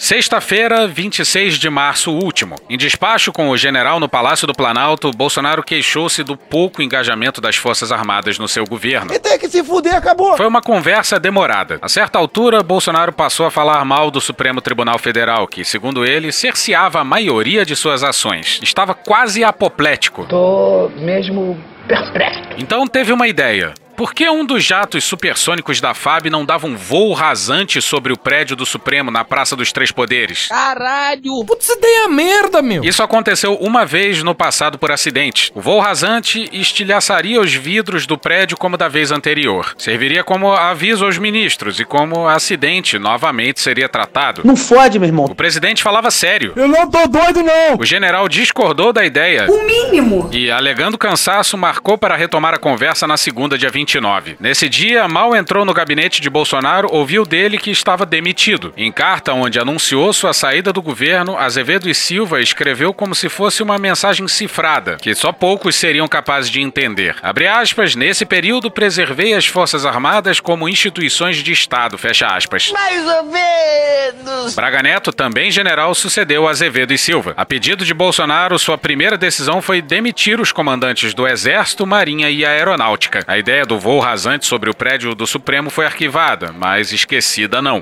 Sexta-feira, 0.04 0.86
26 0.86 1.58
de 1.58 1.70
março 1.70 2.12
último. 2.12 2.58
Em 2.70 2.78
despacho 2.78 3.32
com 3.32 3.48
o 3.48 3.56
general 3.56 4.02
no 4.02 4.10
Palácio 4.10 4.46
do 4.46 4.54
Planalto, 4.54 5.10
Bolsonaro 5.12 5.64
queixou-se 5.64 6.22
do 6.26 6.36
pouco 6.36 6.82
engajamento 6.82 7.40
das 7.40 7.56
Forças 7.56 7.90
Armadas 7.90 8.38
no 8.38 8.46
seu 8.46 8.66
governo. 8.66 9.14
E 9.14 9.18
tem 9.18 9.40
que 9.40 9.48
se 9.48 9.64
fuder, 9.64 9.96
acabou. 9.96 10.36
Foi 10.36 10.46
uma 10.46 10.60
conversa 10.60 11.18
demorada. 11.18 11.80
A 11.82 11.88
certa 11.88 12.20
altura, 12.20 12.62
Bolsonaro 12.62 13.14
passou 13.14 13.46
a 13.46 13.50
falar 13.50 13.86
mal 13.86 14.12
do 14.12 14.20
Supremo 14.20 14.60
Tribunal 14.60 15.00
Federal, 15.00 15.48
que, 15.48 15.64
segundo 15.64 16.04
ele, 16.04 16.34
cerceava 16.34 17.00
a 17.00 17.06
maioria 17.06 17.66
de 17.66 17.74
suas 17.74 18.04
ações. 18.04 18.60
Estava 18.62 18.94
quase 18.94 19.42
apoplético. 19.42 20.26
Tô 20.26 20.92
mesmo 20.98 21.58
perplexo. 21.88 22.42
Então 22.58 22.86
teve 22.88 23.14
uma 23.14 23.26
ideia. 23.30 23.74
Por 23.96 24.14
que 24.14 24.28
um 24.28 24.44
dos 24.44 24.64
jatos 24.64 25.04
supersônicos 25.04 25.80
da 25.80 25.94
FAB 25.94 26.28
não 26.30 26.44
dava 26.44 26.66
um 26.66 26.76
voo 26.76 27.14
rasante 27.14 27.82
sobre 27.82 28.12
o 28.12 28.18
prédio 28.18 28.56
do 28.56 28.66
Supremo 28.66 29.12
na 29.12 29.24
Praça 29.24 29.56
dos 29.56 29.72
Três 29.72 29.92
Poderes? 29.92 30.48
Caralho! 30.48 31.46
Putz, 31.46 31.70
ideia 31.70 32.08
merda, 32.08 32.62
meu! 32.62 32.84
Isso 32.84 33.04
aconteceu 33.04 33.56
uma 33.56 33.86
vez 33.86 34.24
no 34.24 34.34
passado 34.34 34.80
por 34.80 34.92
acidente. 34.92 35.52
O 35.54 35.62
voo 35.62 35.80
rasante 35.80 36.50
estilhaçaria 36.52 37.40
os 37.40 37.54
vidros 37.54 38.08
do 38.08 38.18
prédio 38.18 38.58
como 38.58 38.78
da 38.78 38.88
vez 38.88 39.12
anterior. 39.12 39.76
Serviria 39.78 40.24
como 40.24 40.52
aviso 40.52 41.06
aos 41.06 41.18
ministros 41.20 41.80
e 41.80 41.86
como 41.86 42.28
acidente 42.28 42.98
novamente 42.98 43.62
seria 43.62 43.88
tratado. 43.88 44.42
Não 44.44 44.56
fode, 44.56 44.98
meu 44.98 45.08
irmão. 45.08 45.26
O 45.26 45.36
presidente 45.36 45.84
falava 45.84 46.10
sério. 46.10 46.54
Eu 46.56 46.68
não 46.68 46.90
tô 46.90 47.08
doido, 47.08 47.44
não! 47.44 47.78
O 47.78 47.86
general 47.86 48.28
discordou 48.28 48.92
da 48.92 49.06
ideia. 49.06 49.46
O 49.50 49.66
mínimo! 49.66 50.30
E, 50.34 50.50
alegando 50.50 50.98
cansaço, 50.98 51.58
marcou 51.58 51.98
para 51.98 52.16
retomar 52.16 52.56
a 52.56 52.60
conversa 52.60 53.06
na 53.06 53.18
segunda, 53.18 53.58
dia 53.58 53.70
29. 53.84 54.38
Nesse 54.40 54.70
dia, 54.70 55.08
mal 55.08 55.36
entrou 55.36 55.66
no 55.66 55.74
gabinete 55.74 56.22
de 56.22 56.30
Bolsonaro, 56.30 56.88
ouviu 56.92 57.26
dele 57.26 57.58
que 57.58 57.70
estava 57.70 58.06
demitido. 58.06 58.74
Em 58.78 58.92
carta 58.92 59.34
onde 59.34 59.60
anunciou 59.60 60.12
sua 60.14 60.34
saída 60.34 60.72
do 60.72 60.82
governo, 60.82 61.38
Azevedo 61.38 61.90
e 61.90 61.94
Silva 61.94 62.42
escreveu 62.42 62.94
como 62.94 63.14
se 63.14 63.28
fosse 63.30 63.62
uma 63.62 63.78
mensagem 63.78 64.28
cifrada, 64.28 64.98
que 65.02 65.14
só 65.14 65.32
poucos 65.32 65.76
seriam 65.76 66.08
capazes 66.08 66.50
de 66.50 66.62
entender. 66.62 67.16
Abre 67.22 67.48
aspas, 67.48 67.96
nesse 67.96 68.26
período 68.26 68.72
preservei 68.72 69.34
as 69.34 69.46
Forças 69.46 69.86
Armadas 69.86 70.40
como 70.40 70.70
instituições 70.70 71.38
de 71.38 71.52
Estado, 71.52 71.98
fecha 71.98 72.28
aspas. 72.28 72.72
Mais 72.72 73.06
ou 73.06 73.24
menos! 73.26 74.56
Braga 74.56 74.82
Neto, 74.82 75.12
também 75.12 75.52
general, 75.52 75.94
sucedeu 75.94 76.48
Azevedo 76.48 76.94
e 76.94 76.98
Silva. 76.98 77.34
A 77.36 77.46
pedido 77.46 77.84
de 77.84 77.94
Bolsonaro, 77.94 78.58
sua 78.58 78.78
primeira 78.78 79.18
decisão 79.18 79.62
foi 79.62 79.82
demitir 79.82 80.40
os 80.40 80.52
comandantes 80.52 81.14
do 81.14 81.28
Exército, 81.28 81.86
Marinha 81.86 82.30
e 82.30 82.46
Aeronáutica. 82.46 83.24
A 83.28 83.38
ideia 83.38 83.66
do 83.66 83.73
voo 83.80 84.00
rasante 84.00 84.46
sobre 84.46 84.70
o 84.70 84.76
prédio 84.76 85.16
do 85.16 85.28
Supremo 85.28 85.70
foi 85.70 85.86
arquivada, 85.86 86.54
mas 86.54 86.92
esquecida 86.92 87.62
não. 87.62 87.82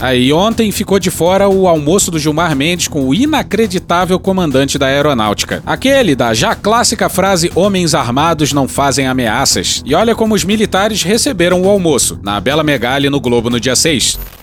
Aí 0.00 0.32
ontem 0.32 0.70
ficou 0.70 1.00
de 1.00 1.10
fora 1.10 1.48
o 1.48 1.66
almoço 1.66 2.10
do 2.10 2.20
Gilmar 2.20 2.54
Mendes 2.54 2.86
com 2.86 3.08
o 3.08 3.12
inacreditável 3.12 4.18
comandante 4.20 4.78
da 4.78 4.86
aeronáutica. 4.86 5.60
Aquele 5.66 6.14
da 6.14 6.32
já 6.32 6.54
clássica 6.54 7.08
frase 7.08 7.50
homens 7.54 7.94
armados 7.94 8.52
não 8.52 8.68
fazem 8.68 9.08
ameaças. 9.08 9.82
E 9.84 9.94
olha 9.96 10.14
como 10.14 10.34
os 10.34 10.44
militares 10.44 11.02
receberam 11.02 11.62
o 11.62 11.68
almoço, 11.68 12.18
na 12.22 12.40
Bela 12.40 12.62
Megali 12.62 13.10
no 13.10 13.20
Globo 13.20 13.50
no 13.50 13.58
dia 13.58 13.74
6. 13.74 14.37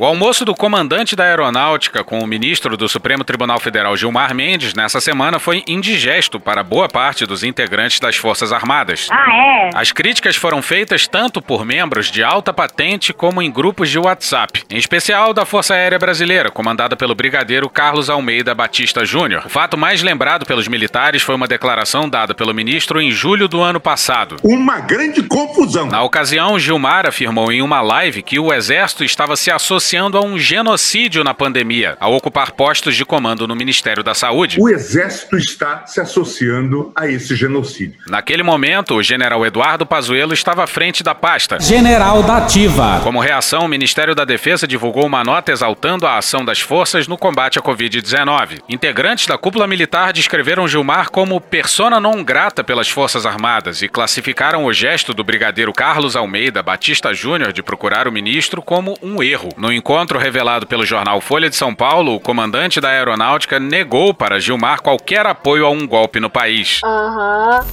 O 0.00 0.04
almoço 0.04 0.44
do 0.44 0.54
comandante 0.54 1.16
da 1.16 1.24
aeronáutica 1.24 2.04
com 2.04 2.20
o 2.20 2.26
ministro 2.26 2.76
do 2.76 2.88
Supremo 2.88 3.24
Tribunal 3.24 3.58
Federal 3.58 3.96
Gilmar 3.96 4.32
Mendes 4.32 4.72
nessa 4.72 5.00
semana 5.00 5.40
foi 5.40 5.64
indigesto 5.66 6.38
para 6.38 6.62
boa 6.62 6.88
parte 6.88 7.26
dos 7.26 7.42
integrantes 7.42 7.98
das 7.98 8.14
Forças 8.14 8.52
Armadas. 8.52 9.08
Ah, 9.10 9.26
é? 9.34 9.70
As 9.74 9.90
críticas 9.90 10.36
foram 10.36 10.62
feitas 10.62 11.08
tanto 11.08 11.42
por 11.42 11.64
membros 11.64 12.12
de 12.12 12.22
alta 12.22 12.54
patente 12.54 13.12
como 13.12 13.42
em 13.42 13.50
grupos 13.50 13.90
de 13.90 13.98
WhatsApp, 13.98 14.62
em 14.70 14.76
especial 14.76 15.34
da 15.34 15.44
Força 15.44 15.74
Aérea 15.74 15.98
Brasileira, 15.98 16.48
comandada 16.48 16.94
pelo 16.94 17.16
brigadeiro 17.16 17.68
Carlos 17.68 18.08
Almeida 18.08 18.54
Batista 18.54 19.04
Júnior. 19.04 19.46
O 19.46 19.50
fato 19.50 19.76
mais 19.76 20.00
lembrado 20.00 20.46
pelos 20.46 20.68
militares 20.68 21.22
foi 21.22 21.34
uma 21.34 21.48
declaração 21.48 22.08
dada 22.08 22.36
pelo 22.36 22.54
ministro 22.54 23.00
em 23.00 23.10
julho 23.10 23.48
do 23.48 23.60
ano 23.60 23.80
passado. 23.80 24.36
Uma 24.44 24.78
grande 24.78 25.24
confusão. 25.24 25.88
Na 25.88 26.04
ocasião, 26.04 26.56
Gilmar 26.56 27.04
afirmou 27.04 27.50
em 27.50 27.62
uma 27.62 27.80
live 27.80 28.22
que 28.22 28.38
o 28.38 28.54
exército 28.54 29.02
estava 29.02 29.34
se 29.34 29.50
associando 29.50 29.87
a 29.96 30.20
um 30.20 30.38
genocídio 30.38 31.24
na 31.24 31.32
pandemia, 31.32 31.96
ao 31.98 32.12
ocupar 32.12 32.52
postos 32.52 32.94
de 32.94 33.06
comando 33.06 33.48
no 33.48 33.56
Ministério 33.56 34.02
da 34.02 34.12
Saúde. 34.12 34.60
O 34.60 34.68
exército 34.68 35.36
está 35.38 35.86
se 35.86 35.98
associando 35.98 36.92
a 36.94 37.08
esse 37.08 37.34
genocídio. 37.34 37.98
Naquele 38.06 38.42
momento, 38.42 38.94
o 38.94 39.02
general 39.02 39.46
Eduardo 39.46 39.86
Pazuello 39.86 40.34
estava 40.34 40.64
à 40.64 40.66
frente 40.66 41.02
da 41.02 41.14
pasta. 41.14 41.58
General 41.58 42.22
da 42.22 42.36
Ativa. 42.36 43.00
Como 43.02 43.18
reação, 43.18 43.64
o 43.64 43.68
Ministério 43.68 44.14
da 44.14 44.26
Defesa 44.26 44.66
divulgou 44.66 45.06
uma 45.06 45.24
nota 45.24 45.52
exaltando 45.52 46.06
a 46.06 46.18
ação 46.18 46.44
das 46.44 46.60
forças 46.60 47.08
no 47.08 47.16
combate 47.16 47.58
à 47.58 47.62
Covid-19. 47.62 48.60
Integrantes 48.68 49.26
da 49.26 49.38
cúpula 49.38 49.66
militar 49.66 50.12
descreveram 50.12 50.68
Gilmar 50.68 51.10
como 51.10 51.40
persona 51.40 51.98
non 51.98 52.22
grata 52.22 52.62
pelas 52.62 52.90
Forças 52.90 53.24
Armadas 53.24 53.80
e 53.80 53.88
classificaram 53.88 54.66
o 54.66 54.72
gesto 54.72 55.14
do 55.14 55.24
brigadeiro 55.24 55.72
Carlos 55.72 56.14
Almeida 56.14 56.62
Batista 56.62 57.14
Júnior 57.14 57.52
de 57.52 57.62
procurar 57.62 58.06
o 58.06 58.12
ministro 58.12 58.60
como 58.60 58.98
um 59.02 59.22
erro. 59.22 59.48
No 59.56 59.72
encontro 59.78 60.18
revelado 60.18 60.66
pelo 60.66 60.84
jornal 60.84 61.20
Folha 61.20 61.48
de 61.48 61.56
São 61.56 61.74
Paulo, 61.74 62.14
o 62.14 62.20
comandante 62.20 62.80
da 62.80 62.88
aeronáutica 62.88 63.58
negou 63.58 64.12
para 64.12 64.38
Gilmar 64.38 64.82
qualquer 64.82 65.24
apoio 65.24 65.64
a 65.64 65.70
um 65.70 65.86
golpe 65.86 66.20
no 66.20 66.28
país. 66.28 66.80
Aham. 66.84 67.64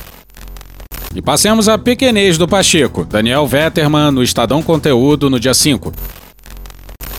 E 1.13 1.22
passemos 1.22 1.68
a 1.68 1.78
pequenez 1.78 2.38
do 2.38 2.48
Pacheco, 2.48 3.06
Daniel 3.06 3.48
Vetterman, 3.48 4.12
no 4.12 4.22
Estadão 4.22 4.62
Conteúdo, 4.62 5.30
no 5.30 5.39
dia 5.39 5.54
5. 5.54 5.91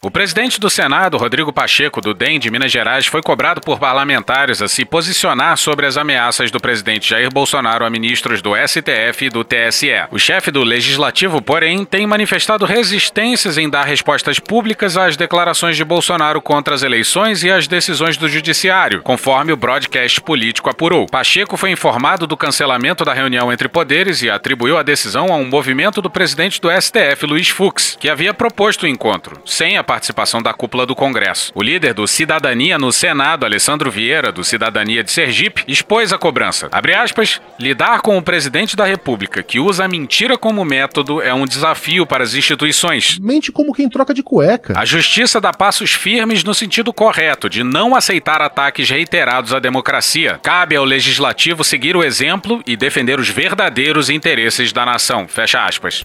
O 0.06 0.10
presidente 0.16 0.60
do 0.60 0.70
Senado, 0.70 1.16
Rodrigo 1.16 1.52
Pacheco, 1.52 2.00
do 2.00 2.14
DEM 2.14 2.38
de 2.38 2.48
Minas 2.48 2.70
Gerais, 2.70 3.08
foi 3.08 3.20
cobrado 3.20 3.60
por 3.60 3.80
parlamentares 3.80 4.62
a 4.62 4.68
se 4.68 4.84
posicionar 4.84 5.58
sobre 5.58 5.84
as 5.84 5.96
ameaças 5.96 6.48
do 6.48 6.60
presidente 6.60 7.10
Jair 7.10 7.28
Bolsonaro 7.28 7.84
a 7.84 7.90
ministros 7.90 8.40
do 8.40 8.52
STF 8.54 9.24
e 9.24 9.28
do 9.28 9.42
TSE. 9.42 9.90
O 10.12 10.16
chefe 10.16 10.52
do 10.52 10.62
Legislativo, 10.62 11.42
porém, 11.42 11.84
tem 11.84 12.06
manifestado 12.06 12.64
resistências 12.64 13.58
em 13.58 13.68
dar 13.68 13.82
respostas 13.82 14.38
públicas 14.38 14.96
às 14.96 15.16
declarações 15.16 15.76
de 15.76 15.84
Bolsonaro 15.84 16.40
contra 16.40 16.76
as 16.76 16.84
eleições 16.84 17.42
e 17.42 17.50
as 17.50 17.66
decisões 17.66 18.16
do 18.16 18.28
Judiciário, 18.28 19.02
conforme 19.02 19.52
o 19.52 19.56
broadcast 19.56 20.20
político 20.20 20.70
apurou. 20.70 21.06
Pacheco 21.06 21.56
foi 21.56 21.72
informado 21.72 22.28
do 22.28 22.36
cancelamento 22.36 23.04
da 23.04 23.12
reunião 23.12 23.52
entre 23.52 23.68
poderes 23.68 24.22
e 24.22 24.30
atribuiu 24.30 24.78
a 24.78 24.84
decisão 24.84 25.32
a 25.32 25.36
um 25.36 25.46
movimento 25.48 26.00
do 26.00 26.08
presidente 26.08 26.60
do 26.60 26.70
STF, 26.70 27.26
Luiz 27.26 27.48
Fux, 27.48 27.96
que 27.98 28.08
havia 28.08 28.32
proposto 28.32 28.84
o 28.84 28.86
encontro, 28.86 29.42
sem 29.44 29.76
a 29.76 29.82
participação 29.96 30.42
da 30.42 30.52
cúpula 30.52 30.84
do 30.84 30.94
Congresso. 30.94 31.50
O 31.54 31.62
líder 31.62 31.94
do 31.94 32.06
Cidadania 32.06 32.78
no 32.78 32.92
Senado, 32.92 33.46
Alessandro 33.46 33.90
Vieira, 33.90 34.30
do 34.30 34.44
Cidadania 34.44 35.02
de 35.02 35.10
Sergipe, 35.10 35.64
expôs 35.66 36.12
a 36.12 36.18
cobrança. 36.18 36.68
Abre 36.70 36.92
aspas, 36.94 37.40
lidar 37.58 38.02
com 38.02 38.18
o 38.18 38.22
presidente 38.22 38.76
da 38.76 38.84
República, 38.84 39.42
que 39.42 39.58
usa 39.58 39.86
a 39.86 39.88
mentira 39.88 40.36
como 40.36 40.62
método, 40.66 41.22
é 41.22 41.32
um 41.32 41.46
desafio 41.46 42.04
para 42.04 42.22
as 42.22 42.34
instituições. 42.34 43.18
Mente 43.18 43.50
como 43.50 43.72
quem 43.72 43.88
troca 43.88 44.12
de 44.12 44.22
cueca. 44.22 44.78
A 44.78 44.84
justiça 44.84 45.40
dá 45.40 45.50
passos 45.50 45.92
firmes 45.92 46.44
no 46.44 46.52
sentido 46.52 46.92
correto 46.92 47.48
de 47.48 47.64
não 47.64 47.94
aceitar 47.94 48.42
ataques 48.42 48.90
reiterados 48.90 49.54
à 49.54 49.58
democracia. 49.58 50.38
Cabe 50.42 50.76
ao 50.76 50.84
legislativo 50.84 51.64
seguir 51.64 51.96
o 51.96 52.04
exemplo 52.04 52.62
e 52.66 52.76
defender 52.76 53.18
os 53.18 53.30
verdadeiros 53.30 54.10
interesses 54.10 54.74
da 54.74 54.84
nação. 54.84 55.26
Fecha 55.26 55.64
aspas. 55.64 56.04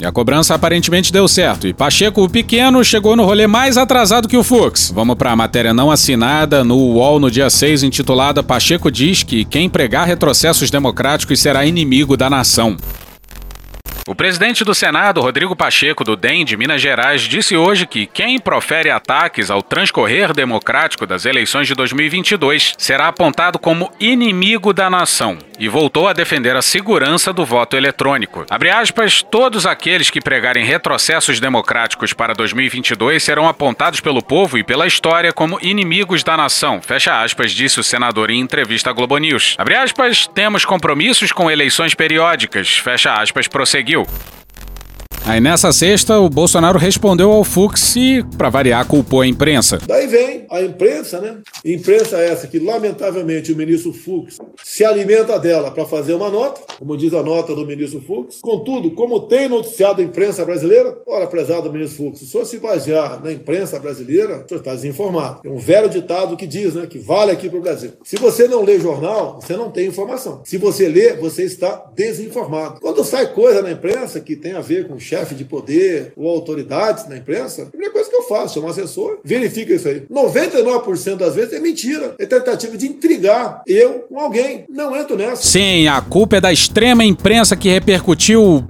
E 0.00 0.06
a 0.06 0.10
cobrança 0.10 0.54
aparentemente 0.54 1.12
deu 1.12 1.28
certo. 1.28 1.66
E 1.66 1.74
Pacheco, 1.74 2.24
o 2.24 2.28
pequeno, 2.28 2.82
chegou 2.82 3.14
no 3.14 3.24
rolê 3.24 3.46
mais 3.46 3.76
atrasado 3.76 4.28
que 4.28 4.36
o 4.36 4.42
Fux. 4.42 4.90
Vamos 4.94 5.16
para 5.16 5.32
a 5.32 5.36
matéria 5.36 5.74
não 5.74 5.90
assinada 5.90 6.64
no 6.64 6.76
UOL 6.76 7.20
no 7.20 7.30
dia 7.30 7.50
6, 7.50 7.82
intitulada 7.82 8.42
Pacheco 8.42 8.90
diz 8.90 9.22
que 9.22 9.44
quem 9.44 9.68
pregar 9.68 10.06
retrocessos 10.06 10.70
democráticos 10.70 11.38
será 11.40 11.66
inimigo 11.66 12.16
da 12.16 12.30
nação. 12.30 12.76
O 14.10 14.14
presidente 14.16 14.64
do 14.64 14.74
Senado, 14.74 15.20
Rodrigo 15.20 15.54
Pacheco, 15.54 16.02
do 16.02 16.16
DEM 16.16 16.44
de 16.44 16.56
Minas 16.56 16.82
Gerais, 16.82 17.22
disse 17.22 17.56
hoje 17.56 17.86
que 17.86 18.06
quem 18.06 18.40
profere 18.40 18.90
ataques 18.90 19.52
ao 19.52 19.62
transcorrer 19.62 20.34
democrático 20.34 21.06
das 21.06 21.24
eleições 21.26 21.68
de 21.68 21.76
2022 21.76 22.74
será 22.76 23.06
apontado 23.06 23.56
como 23.56 23.88
inimigo 24.00 24.72
da 24.72 24.90
nação 24.90 25.38
e 25.60 25.68
voltou 25.68 26.08
a 26.08 26.12
defender 26.12 26.56
a 26.56 26.62
segurança 26.62 27.32
do 27.32 27.44
voto 27.44 27.76
eletrônico. 27.76 28.44
Abre 28.50 28.70
aspas, 28.70 29.22
todos 29.22 29.64
aqueles 29.64 30.10
que 30.10 30.20
pregarem 30.20 30.64
retrocessos 30.64 31.38
democráticos 31.38 32.12
para 32.12 32.34
2022 32.34 33.22
serão 33.22 33.46
apontados 33.46 34.00
pelo 34.00 34.22
povo 34.22 34.58
e 34.58 34.64
pela 34.64 34.88
história 34.88 35.32
como 35.32 35.60
inimigos 35.62 36.24
da 36.24 36.36
nação. 36.36 36.80
Fecha 36.82 37.22
aspas, 37.22 37.52
disse 37.52 37.78
o 37.78 37.84
senador 37.84 38.30
em 38.30 38.40
entrevista 38.40 38.90
à 38.90 38.92
Globo 38.92 39.18
News. 39.18 39.54
Abre 39.56 39.76
aspas, 39.76 40.26
temos 40.26 40.64
compromissos 40.64 41.30
com 41.30 41.48
eleições 41.48 41.94
periódicas. 41.94 42.78
Fecha 42.78 43.12
aspas, 43.12 43.46
prosseguiu. 43.46 43.99
valeu! 44.04 44.39
Aí 45.26 45.40
nessa 45.40 45.70
sexta, 45.70 46.18
o 46.18 46.30
Bolsonaro 46.30 46.78
respondeu 46.78 47.30
ao 47.30 47.44
Fux 47.44 47.94
e, 47.94 48.24
para 48.36 48.48
variar, 48.48 48.86
culpou 48.86 49.20
a 49.20 49.26
imprensa. 49.26 49.78
Daí 49.86 50.06
vem 50.06 50.46
a 50.50 50.62
imprensa, 50.62 51.20
né? 51.20 51.36
Imprensa 51.64 52.18
essa 52.18 52.46
que, 52.46 52.58
lamentavelmente, 52.58 53.52
o 53.52 53.56
ministro 53.56 53.92
Fux 53.92 54.38
se 54.64 54.84
alimenta 54.84 55.38
dela 55.38 55.70
para 55.70 55.84
fazer 55.84 56.14
uma 56.14 56.30
nota, 56.30 56.62
como 56.78 56.96
diz 56.96 57.12
a 57.12 57.22
nota 57.22 57.54
do 57.54 57.66
ministro 57.66 58.00
Fux. 58.00 58.38
Contudo, 58.40 58.92
como 58.92 59.20
tem 59.20 59.48
noticiado 59.48 60.00
a 60.00 60.04
imprensa 60.04 60.44
brasileira, 60.44 60.96
ora, 61.06 61.26
prezado 61.26 61.72
ministro 61.72 62.04
Fux, 62.04 62.18
se 62.18 62.24
o 62.24 62.28
senhor 62.28 62.44
se 62.46 62.58
basear 62.58 63.22
na 63.22 63.30
imprensa 63.30 63.78
brasileira, 63.78 64.44
o 64.44 64.48
senhor 64.48 64.60
está 64.60 64.74
desinformado. 64.74 65.40
É 65.44 65.48
um 65.48 65.58
velho 65.58 65.88
ditado 65.88 66.36
que 66.36 66.46
diz, 66.46 66.74
né, 66.74 66.86
que 66.86 66.98
vale 66.98 67.30
aqui 67.30 67.48
para 67.48 67.58
o 67.58 67.62
Brasil. 67.62 67.92
Se 68.02 68.16
você 68.16 68.48
não 68.48 68.64
lê 68.64 68.80
jornal, 68.80 69.38
você 69.40 69.54
não 69.54 69.70
tem 69.70 69.86
informação. 69.86 70.40
Se 70.44 70.56
você 70.56 70.88
lê, 70.88 71.12
você 71.14 71.44
está 71.44 71.84
desinformado. 71.94 72.80
Quando 72.80 73.04
sai 73.04 73.32
coisa 73.32 73.62
na 73.62 73.70
imprensa 73.70 74.18
que 74.18 74.34
tem 74.34 74.52
a 74.52 74.60
ver 74.60 74.88
com 74.88 74.98
chefe 75.10 75.34
de 75.34 75.44
poder 75.44 76.12
ou 76.16 76.28
autoridades 76.28 77.08
na 77.08 77.16
imprensa, 77.16 77.62
a 77.62 77.66
primeira 77.66 77.92
coisa 77.92 78.08
que 78.08 78.14
eu 78.14 78.22
faço, 78.22 78.54
chamo 78.54 78.68
um 78.68 78.70
assessor, 78.70 79.18
verifica 79.24 79.74
isso 79.74 79.88
aí. 79.88 80.02
99% 80.08 81.16
das 81.16 81.34
vezes 81.34 81.52
é 81.52 81.58
mentira. 81.58 82.14
É 82.18 82.26
tentativa 82.26 82.76
de 82.76 82.86
intrigar 82.86 83.62
eu 83.66 84.06
com 84.08 84.20
alguém. 84.20 84.64
Não 84.68 84.96
entro 84.96 85.16
nessa. 85.16 85.42
Sim, 85.42 85.88
a 85.88 86.00
culpa 86.00 86.36
é 86.36 86.40
da 86.40 86.52
extrema 86.52 87.04
imprensa 87.04 87.56
que 87.56 87.68
repercutiu 87.68 88.64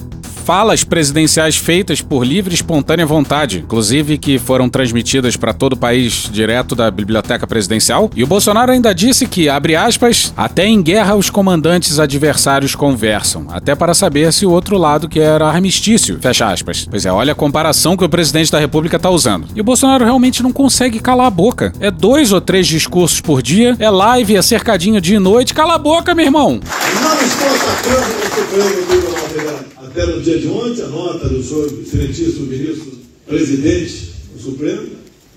falas 0.51 0.83
presidenciais 0.83 1.57
feitas 1.57 2.01
por 2.01 2.27
livre 2.27 2.53
e 2.53 2.57
espontânea 2.57 3.07
vontade, 3.07 3.61
inclusive 3.61 4.19
que 4.19 4.37
foram 4.37 4.69
transmitidas 4.69 5.37
para 5.37 5.53
todo 5.53 5.75
o 5.75 5.77
país 5.77 6.29
direto 6.33 6.75
da 6.75 6.91
biblioteca 6.91 7.47
presidencial. 7.47 8.11
E 8.17 8.25
o 8.25 8.27
Bolsonaro 8.27 8.73
ainda 8.73 8.93
disse 8.93 9.29
que, 9.29 9.49
abre 9.49 9.77
aspas, 9.77 10.35
até 10.37 10.67
em 10.67 10.83
guerra 10.83 11.15
os 11.15 11.31
comandantes 11.31 12.01
adversários 12.01 12.75
conversam, 12.75 13.47
até 13.49 13.77
para 13.77 13.95
saber 13.95 14.33
se 14.33 14.45
o 14.45 14.51
outro 14.51 14.77
lado 14.77 15.09
quer 15.09 15.41
armistício, 15.41 16.19
fecha 16.21 16.51
aspas. 16.51 16.85
Pois 16.91 17.07
é, 17.07 17.13
olha 17.13 17.31
a 17.31 17.37
comparação 17.37 17.97
que 17.97 18.03
o 18.03 18.09
presidente 18.09 18.51
da 18.51 18.59
República 18.59 18.97
está 18.97 19.09
usando. 19.09 19.47
E 19.55 19.61
o 19.61 19.65
Bolsonaro 19.65 20.05
realmente 20.05 20.43
não 20.43 20.51
consegue 20.51 20.99
calar 20.99 21.29
a 21.29 21.31
boca. 21.31 21.73
É 21.79 21.93
dois 21.93 22.33
ou 22.33 22.41
três 22.41 22.67
discursos 22.67 23.21
por 23.21 23.41
dia, 23.41 23.77
é 23.79 23.89
live, 23.89 24.35
é 24.35 24.43
cercadinho 24.43 25.01
dia 25.01 25.19
e 25.19 25.21
noite. 25.21 25.55
Cala 25.55 25.77
a 25.77 25.79
boca, 25.79 26.13
meu 26.13 26.25
irmão! 26.25 26.59
Não 27.01 27.23
estou 27.25 27.47
atacando 27.47 28.17
o 28.19 28.35
Supremo 28.35 28.87
Tribunal 28.89 29.29
Federal. 29.29 29.71
Até 29.91 30.07
no 30.07 30.21
dia 30.23 30.39
de 30.41 30.49
ontem, 30.49 30.83
a 30.83 30.89
nota 30.89 31.29
do 31.29 31.43
senhor 31.43 31.67
excelentíssimo 31.67 32.47
ministro 32.47 32.93
presidente 33.27 34.11
do 34.35 34.43
Supremo, 34.43 34.89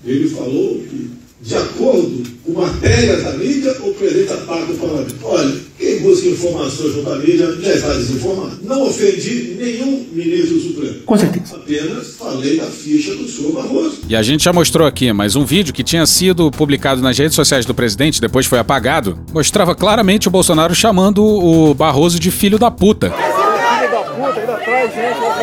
ele 0.04 0.28
falou 0.28 0.80
que, 0.88 1.10
de 1.40 1.54
acordo 1.54 2.22
com 2.44 2.52
matérias 2.52 3.22
da 3.22 3.32
mídia, 3.32 3.74
o 3.80 3.94
presidente 3.94 4.32
ataca 4.32 4.72
o 4.72 4.76
parlamento. 4.76 5.14
Olha, 5.22 5.54
quem 5.78 6.00
busca 6.00 6.28
informações 6.28 6.94
junto 6.94 7.10
à 7.10 7.16
mídia 7.16 7.56
já 7.60 7.74
está 7.74 7.92
desinformado. 7.94 8.58
Não 8.62 8.86
ofendi 8.86 9.56
nenhum 9.58 10.06
ministro 10.12 10.54
do 10.54 10.60
Supremo. 10.60 10.94
Com 11.04 11.18
certeza. 11.18 11.56
Apenas 11.56 12.14
falei 12.16 12.56
da 12.56 12.66
ficha 12.66 13.14
do 13.14 13.28
senhor 13.28 13.52
Barroso. 13.52 14.00
E 14.08 14.14
a 14.14 14.22
gente 14.22 14.44
já 14.44 14.52
mostrou 14.52 14.86
aqui, 14.86 15.12
mas 15.12 15.36
um 15.36 15.44
vídeo 15.44 15.72
que 15.72 15.82
tinha 15.82 16.06
sido 16.06 16.50
publicado 16.50 17.00
nas 17.00 17.18
redes 17.18 17.34
sociais 17.34 17.64
do 17.66 17.74
presidente, 17.74 18.20
depois 18.20 18.46
foi 18.46 18.58
apagado, 18.58 19.18
mostrava 19.32 19.74
claramente 19.74 20.28
o 20.28 20.30
Bolsonaro 20.30 20.74
chamando 20.74 21.24
o 21.24 21.74
Barroso 21.74 22.18
de 22.18 22.30
filho 22.30 22.58
da 22.58 22.70
puta. 22.70 23.10
Filho 23.10 23.90
da 23.90 24.02
puta, 24.02 24.40
ainda 24.40 24.56
traz 24.56 24.94
gente 24.94 25.20
lá 25.20 25.34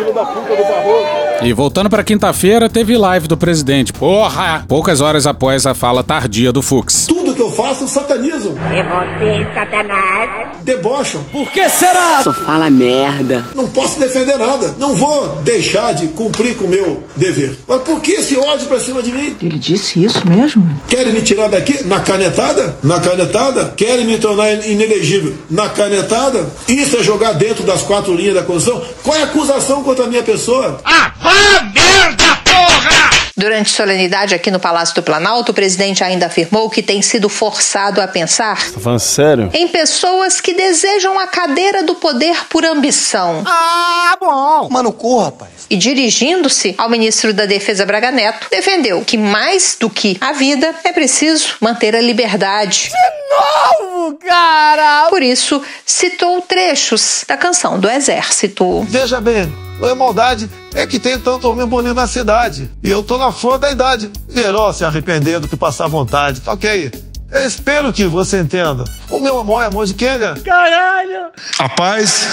filho 0.00 0.14
da 0.14 0.24
puta 0.24 0.56
do 0.56 0.62
Barroso. 0.62 1.20
E 1.42 1.52
voltando 1.52 1.88
para 1.88 2.04
quinta-feira, 2.04 2.68
teve 2.68 2.96
live 2.96 3.28
do 3.28 3.36
presidente. 3.36 3.92
Porra! 3.92 4.64
Poucas 4.66 5.00
horas 5.00 5.26
após 5.26 5.66
a 5.66 5.74
fala 5.74 6.02
tardia 6.02 6.52
do 6.52 6.60
Fux. 6.62 7.06
Tudo 7.06 7.19
que 7.40 7.44
eu 7.44 7.50
faço, 7.52 7.84
eu 7.84 7.88
satanizo. 7.88 8.54
É 8.70 8.82
você, 8.82 9.54
Satanás. 9.54 10.58
Debocham. 10.62 11.24
Por 11.32 11.50
que 11.50 11.66
será? 11.70 12.20
Só 12.22 12.34
fala 12.34 12.68
merda. 12.68 13.46
Não 13.54 13.66
posso 13.66 13.98
defender 13.98 14.36
nada. 14.36 14.74
Não 14.78 14.94
vou 14.94 15.36
deixar 15.36 15.94
de 15.94 16.08
cumprir 16.08 16.54
com 16.56 16.66
o 16.66 16.68
meu 16.68 17.02
dever. 17.16 17.56
Mas 17.66 17.80
por 17.80 18.00
que 18.02 18.12
esse 18.12 18.36
ódio 18.36 18.66
pra 18.66 18.78
cima 18.78 19.02
de 19.02 19.10
mim? 19.10 19.34
Ele 19.40 19.58
disse 19.58 20.04
isso 20.04 20.22
mesmo? 20.28 20.68
Querem 20.86 21.14
me 21.14 21.22
tirar 21.22 21.48
daqui? 21.48 21.82
Na 21.86 22.00
canetada? 22.00 22.76
Na 22.82 23.00
canetada? 23.00 23.72
Querem 23.74 24.04
me 24.04 24.18
tornar 24.18 24.52
inelegível? 24.66 25.34
Na 25.48 25.70
canetada? 25.70 26.46
Isso 26.68 26.98
é 26.98 27.02
jogar 27.02 27.32
dentro 27.32 27.64
das 27.64 27.80
quatro 27.80 28.14
linhas 28.14 28.34
da 28.34 28.42
Constituição? 28.42 28.84
Qual 29.02 29.16
é 29.16 29.22
a 29.22 29.24
acusação 29.24 29.82
contra 29.82 30.04
a 30.04 30.08
minha 30.08 30.22
pessoa? 30.22 30.78
Ah, 30.84 31.10
vá 31.22 31.62
merda, 31.72 32.36
porra! 32.44 33.19
Durante 33.40 33.70
solenidade 33.70 34.34
aqui 34.34 34.50
no 34.50 34.60
Palácio 34.60 34.94
do 34.94 35.02
Planalto, 35.02 35.52
o 35.52 35.54
presidente 35.54 36.04
ainda 36.04 36.26
afirmou 36.26 36.68
que 36.68 36.82
tem 36.82 37.00
sido 37.00 37.26
forçado 37.30 37.98
a 38.02 38.06
pensar 38.06 38.58
Tá 38.70 38.98
sério? 38.98 39.48
em 39.54 39.66
pessoas 39.66 40.42
que 40.42 40.52
desejam 40.52 41.18
a 41.18 41.26
cadeira 41.26 41.82
do 41.82 41.94
poder 41.94 42.36
por 42.50 42.66
ambição. 42.66 43.42
Ah, 43.46 44.14
bom. 44.20 44.68
Mano, 44.70 44.92
cu, 44.92 45.20
rapaz. 45.20 45.50
E 45.70 45.76
dirigindo-se 45.78 46.74
ao 46.76 46.90
ministro 46.90 47.32
da 47.32 47.46
Defesa 47.46 47.86
Braga 47.86 48.10
Neto, 48.10 48.46
defendeu 48.50 49.02
que 49.06 49.16
mais 49.16 49.74
do 49.80 49.88
que 49.88 50.18
a 50.20 50.32
vida 50.32 50.74
é 50.84 50.92
preciso 50.92 51.54
manter 51.62 51.96
a 51.96 52.00
liberdade. 52.02 52.90
De 52.90 53.86
novo, 53.88 54.18
cara! 54.18 55.06
Por 55.08 55.22
isso, 55.22 55.62
citou 55.86 56.42
trechos 56.42 57.24
da 57.26 57.38
canção 57.38 57.80
do 57.80 57.88
Exército. 57.88 58.82
Veja 58.82 59.18
bem, 59.18 59.50
não 59.80 59.88
é 59.88 59.94
maldade, 59.94 60.48
é 60.74 60.86
que 60.86 60.98
tem 60.98 61.18
tanto 61.18 61.50
homem 61.50 61.66
bonito 61.66 61.94
na 61.94 62.06
cidade. 62.06 62.70
E 62.82 62.90
eu 62.90 63.02
tô 63.02 63.16
na 63.16 63.32
flor 63.32 63.58
da 63.58 63.70
idade. 63.70 64.10
Melhor 64.32 64.72
se 64.72 64.84
arrepender 64.84 65.40
do 65.40 65.48
que 65.48 65.56
passar 65.56 65.88
vontade. 65.88 66.42
Ok. 66.46 66.90
Eu 67.32 67.46
espero 67.46 67.92
que 67.92 68.04
você 68.06 68.40
entenda. 68.40 68.82
O 69.08 69.20
meu 69.20 69.38
amor 69.38 69.62
é 69.62 69.66
amor 69.66 69.86
de 69.86 69.94
quem, 69.94 70.18
né? 70.18 70.34
Caralho! 70.44 71.28
A 71.60 71.68
paz 71.68 72.26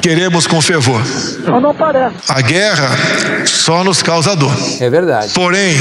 queremos 0.00 0.46
com 0.46 0.62
fervor. 0.62 1.02
Mas 1.44 1.62
não 1.62 1.74
parece. 1.74 2.14
A 2.28 2.40
guerra 2.40 2.88
só 3.44 3.82
nos 3.82 4.04
causa 4.04 4.36
dor. 4.36 4.52
É 4.80 4.88
verdade. 4.88 5.32
Porém, 5.34 5.74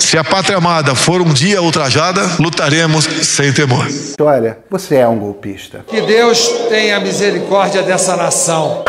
se 0.00 0.18
a 0.18 0.24
pátria 0.24 0.58
amada 0.58 0.92
for 0.96 1.22
um 1.22 1.32
dia 1.32 1.62
ultrajada, 1.62 2.20
lutaremos 2.40 3.04
sem 3.04 3.52
temor. 3.52 3.86
Olha, 4.20 4.58
você 4.68 4.96
é 4.96 5.06
um 5.06 5.18
golpista. 5.18 5.84
Que 5.86 6.00
Deus 6.00 6.48
tenha 6.68 6.98
misericórdia 6.98 7.80
dessa 7.82 8.16
nação. 8.16 8.82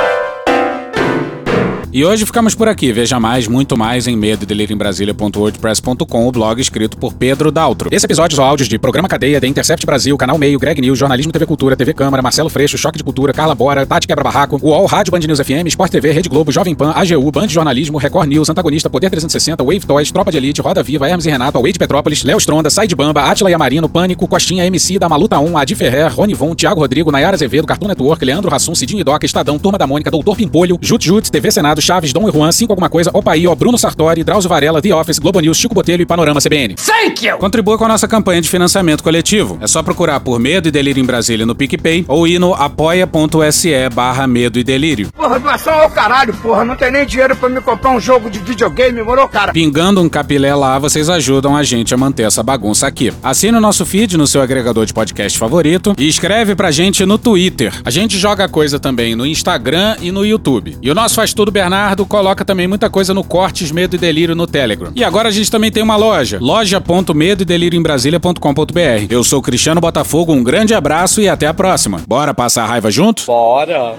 E 1.93 2.05
hoje 2.05 2.25
ficamos 2.25 2.55
por 2.55 2.69
aqui. 2.69 2.93
Veja 2.93 3.19
mais, 3.19 3.49
muito 3.49 3.77
mais 3.77 4.07
em 4.07 4.15
medo 4.15 4.47
Brasília.wordpress.com, 4.77 6.27
o 6.27 6.31
blog 6.31 6.61
escrito 6.61 6.97
por 6.97 7.13
Pedro 7.13 7.51
Daltro. 7.51 7.89
Esse 7.91 8.05
episódio 8.05 8.33
são 8.37 8.45
áudios 8.45 8.69
de 8.69 8.79
Programa 8.79 9.09
Cadeia, 9.09 9.41
The 9.41 9.47
Intercept 9.47 9.85
Brasil, 9.85 10.15
Canal 10.15 10.37
Meio, 10.37 10.57
Greg 10.57 10.79
News, 10.79 10.97
Jornalismo 10.97 11.33
TV 11.33 11.45
Cultura, 11.45 11.75
TV 11.75 11.93
Câmara, 11.93 12.23
Marcelo 12.23 12.47
Freixo, 12.47 12.77
Choque 12.77 12.97
de 12.97 13.03
Cultura, 13.03 13.33
Carla 13.33 13.53
Bora, 13.53 13.85
Tati 13.85 14.07
Quebra 14.07 14.23
Barraco, 14.23 14.57
UOL, 14.61 14.85
Rádio 14.85 15.11
Band 15.11 15.19
News 15.19 15.41
FM, 15.41 15.67
Sport 15.67 15.91
TV, 15.91 16.11
Rede 16.13 16.29
Globo, 16.29 16.49
Jovem 16.49 16.73
Pan, 16.73 16.93
AGU, 16.95 17.29
Band 17.29 17.49
Jornalismo, 17.49 17.97
Record 17.97 18.29
News, 18.29 18.49
Antagonista, 18.49 18.89
Poder 18.89 19.09
360, 19.09 19.61
Wave 19.61 19.81
Toys, 19.81 20.11
Tropa 20.11 20.31
de 20.31 20.37
Elite, 20.37 20.61
Roda 20.61 20.81
Viva, 20.81 21.09
Hermes 21.09 21.25
e 21.25 21.29
Renato, 21.29 21.57
Away 21.57 21.73
de 21.73 21.79
Petrópolis, 21.79 22.23
Léo 22.23 22.37
Stronda, 22.37 22.69
Side 22.69 22.95
Bamba, 22.95 23.23
Atila 23.29 23.51
Yamarino, 23.51 23.89
Pânico, 23.89 24.25
Costinha, 24.27 24.65
MC, 24.65 24.97
da 24.97 25.09
Maluta 25.09 25.37
1, 25.39 25.57
Adi 25.57 25.75
Ferrer, 25.75 26.13
Rony 26.13 26.33
Von, 26.33 26.55
Thiago 26.55 26.79
Rodrigo, 26.79 27.11
Nayara 27.11 27.35
Azevedo, 27.35 27.67
Cartoon 27.67 27.89
Network, 27.89 28.23
Leandro 28.23 28.49
Rassum, 28.49 28.73
Cidinho 28.73 29.03
Doca, 29.03 29.25
Estadão, 29.25 29.59
Turma 29.59 29.77
da 29.77 29.85
Mônica, 29.85 30.09
Doutor 30.09 30.37
Pimpolho, 30.37 30.79
Jut 30.81 31.05
Jut, 31.05 31.29
TV 31.29 31.51
Senado, 31.51 31.80
Chaves, 31.83 32.13
Dom 32.13 32.27
e 32.27 32.31
Juan, 32.31 32.51
5 32.51 32.71
alguma 32.71 32.89
coisa, 32.89 33.09
Opaí, 33.13 33.47
ó, 33.47 33.55
Bruno 33.55 33.77
Sartori, 33.77 34.23
Drauzio 34.23 34.49
Varela, 34.49 34.81
The 34.81 34.93
Office, 34.93 35.19
Globo 35.19 35.39
News, 35.39 35.57
Chico 35.57 35.73
Botelho 35.73 36.01
e 36.01 36.05
Panorama 36.05 36.39
CBN. 36.39 36.75
Thank 36.75 37.25
you! 37.25 37.37
Contribua 37.37 37.77
com 37.77 37.85
a 37.85 37.87
nossa 37.87 38.07
campanha 38.07 38.41
de 38.41 38.49
financiamento 38.49 39.03
coletivo. 39.03 39.57
É 39.61 39.67
só 39.67 39.81
procurar 39.81 40.19
por 40.19 40.39
Medo 40.39 40.67
e 40.67 40.71
Delírio 40.71 41.01
em 41.01 41.05
Brasília 41.05 41.45
no 41.45 41.55
PicPay 41.55 42.05
ou 42.07 42.27
ir 42.27 42.39
no 42.39 42.53
apoia.se 42.53 43.89
barra 43.93 44.27
Medo 44.27 44.59
e 44.59 44.63
Delírio. 44.63 45.09
Porra, 45.13 45.39
doação 45.39 45.73
ao 45.73 45.89
caralho, 45.89 46.33
porra. 46.35 46.63
Não 46.63 46.75
tem 46.75 46.91
nem 46.91 47.05
dinheiro 47.05 47.35
pra 47.35 47.49
me 47.49 47.61
comprar 47.61 47.91
um 47.91 47.99
jogo 47.99 48.29
de 48.29 48.39
videogame, 48.39 49.01
morou, 49.01 49.27
cara? 49.27 49.51
Pingando 49.51 50.01
um 50.01 50.09
capilé 50.09 50.53
lá, 50.53 50.77
vocês 50.77 51.09
ajudam 51.09 51.55
a 51.55 51.63
gente 51.63 51.93
a 51.93 51.97
manter 51.97 52.23
essa 52.23 52.43
bagunça 52.43 52.87
aqui. 52.87 53.11
Assine 53.23 53.57
o 53.57 53.61
nosso 53.61 53.85
feed 53.85 54.17
no 54.17 54.27
seu 54.27 54.41
agregador 54.41 54.85
de 54.85 54.93
podcast 54.93 55.37
favorito 55.37 55.95
e 55.97 56.07
escreve 56.07 56.55
pra 56.55 56.71
gente 56.71 57.05
no 57.05 57.17
Twitter. 57.17 57.73
A 57.83 57.89
gente 57.89 58.17
joga 58.17 58.47
coisa 58.47 58.79
também 58.79 59.15
no 59.15 59.25
Instagram 59.25 59.95
e 60.01 60.11
no 60.11 60.25
YouTube. 60.25 60.77
E 60.81 60.91
o 60.91 60.95
nosso 60.95 61.15
Faz 61.15 61.33
Tudo 61.33 61.51
Bernardo 61.51 61.70
coloca 62.07 62.43
também 62.43 62.67
muita 62.67 62.89
coisa 62.89 63.13
no 63.13 63.23
Cortes 63.23 63.71
Medo 63.71 63.95
e 63.95 63.99
Delírio 63.99 64.35
no 64.35 64.47
Telegram. 64.47 64.91
E 64.95 65.03
agora 65.03 65.29
a 65.29 65.31
gente 65.31 65.49
também 65.49 65.71
tem 65.71 65.81
uma 65.81 65.95
loja, 65.95 66.37
loja.medo 66.41 67.43
e 67.43 67.45
delírio 67.45 67.77
em 67.77 67.81
Brasília.com.br. 67.81 69.07
Eu 69.09 69.23
sou 69.23 69.41
Cristiano 69.41 69.81
Botafogo, 69.81 70.33
um 70.33 70.43
grande 70.43 70.73
abraço 70.73 71.21
e 71.21 71.29
até 71.29 71.47
a 71.47 71.53
próxima. 71.53 72.01
Bora 72.07 72.33
passar 72.33 72.63
a 72.63 72.67
raiva 72.67 72.91
junto? 72.91 73.25
Bora! 73.25 73.95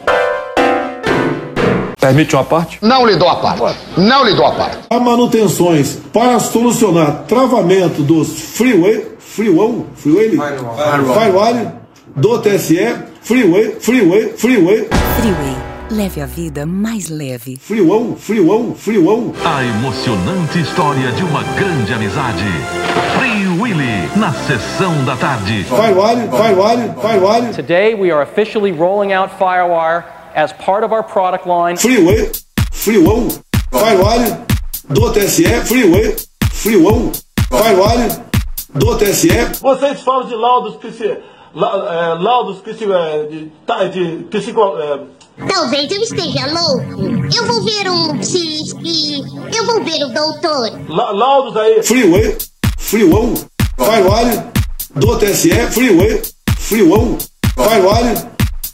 Permite 2.02 2.34
uma 2.34 2.42
parte? 2.42 2.78
Não 2.82 3.06
lhe 3.06 3.14
dou 3.14 3.28
a 3.28 3.36
parte. 3.36 3.78
Não 3.96 4.24
lhe 4.24 4.34
dou 4.34 4.44
a 4.44 4.50
parte. 4.50 4.78
Há 4.90 4.98
manutenções 4.98 5.98
para 6.12 6.40
solucionar 6.40 7.24
travamento 7.28 8.02
dos 8.02 8.28
freeway, 8.28 9.06
freeway, 9.20 9.84
freeway, 9.94 10.30
firewall, 10.30 11.72
do 12.16 12.38
TSE, 12.40 12.96
freeway, 13.22 13.76
freeway, 13.80 14.32
freeway. 14.36 14.88
Freeway. 15.20 15.71
Leve 15.92 16.22
a 16.22 16.26
vida 16.26 16.64
mais 16.64 17.10
leve. 17.10 17.58
Freeway, 17.58 18.16
freeway, 18.16 18.74
freeway. 18.76 19.30
A 19.44 19.62
emocionante 19.62 20.58
história 20.58 21.12
de 21.12 21.22
uma 21.22 21.42
grande 21.54 21.92
amizade. 21.92 22.44
Free 23.18 23.60
Willy, 23.60 24.08
na 24.16 24.32
sessão 24.32 25.04
da 25.04 25.14
tarde. 25.16 25.64
Firewall, 25.64 26.16
firewall, 26.30 26.94
firewall. 26.98 27.52
Today 27.52 27.94
we 27.94 28.10
are 28.10 28.22
officially 28.22 28.72
rolling 28.72 29.12
out 29.12 29.38
Firewire 29.38 30.04
as 30.34 30.50
part 30.54 30.82
of 30.82 30.94
our 30.94 31.02
product 31.02 31.46
line. 31.46 31.76
Freeway, 31.76 32.32
freeway, 32.72 33.28
firewall, 33.70 34.46
do 34.88 35.12
TSE, 35.12 35.44
freeway, 35.66 36.16
freeway, 36.52 37.12
firewall, 37.50 38.08
do 38.74 38.96
TSE. 38.96 39.60
Vocês 39.60 40.00
falam 40.00 40.26
de 40.26 40.36
laudos 40.36 40.76
psi, 40.76 41.18
la, 41.54 41.68
é, 41.68 42.14
laudos 42.18 42.62
psi, 42.62 42.90
é, 42.90 43.26
de, 43.26 43.52
tá, 43.66 43.84
de 43.84 44.24
psico, 44.30 44.78
é, 44.78 45.21
Talvez 45.48 45.90
eu 45.90 46.02
esteja 46.02 46.46
louco. 46.46 47.02
Eu 47.34 47.46
vou 47.46 47.62
ver 47.64 47.90
um 47.90 48.18
psique. 48.18 49.22
Eu 49.56 49.66
vou 49.66 49.82
ver 49.82 50.04
o 50.04 50.08
doutor. 50.08 50.70
la, 50.88 51.10
laudos 51.10 51.56
aí. 51.56 51.82
Freeway, 51.82 52.36
freeway, 52.78 53.34
firewall, 53.78 54.52
do 54.94 55.18
TSE, 55.18 55.50
freeway, 55.70 56.22
freeway, 56.58 57.18
firewall, 57.56 58.31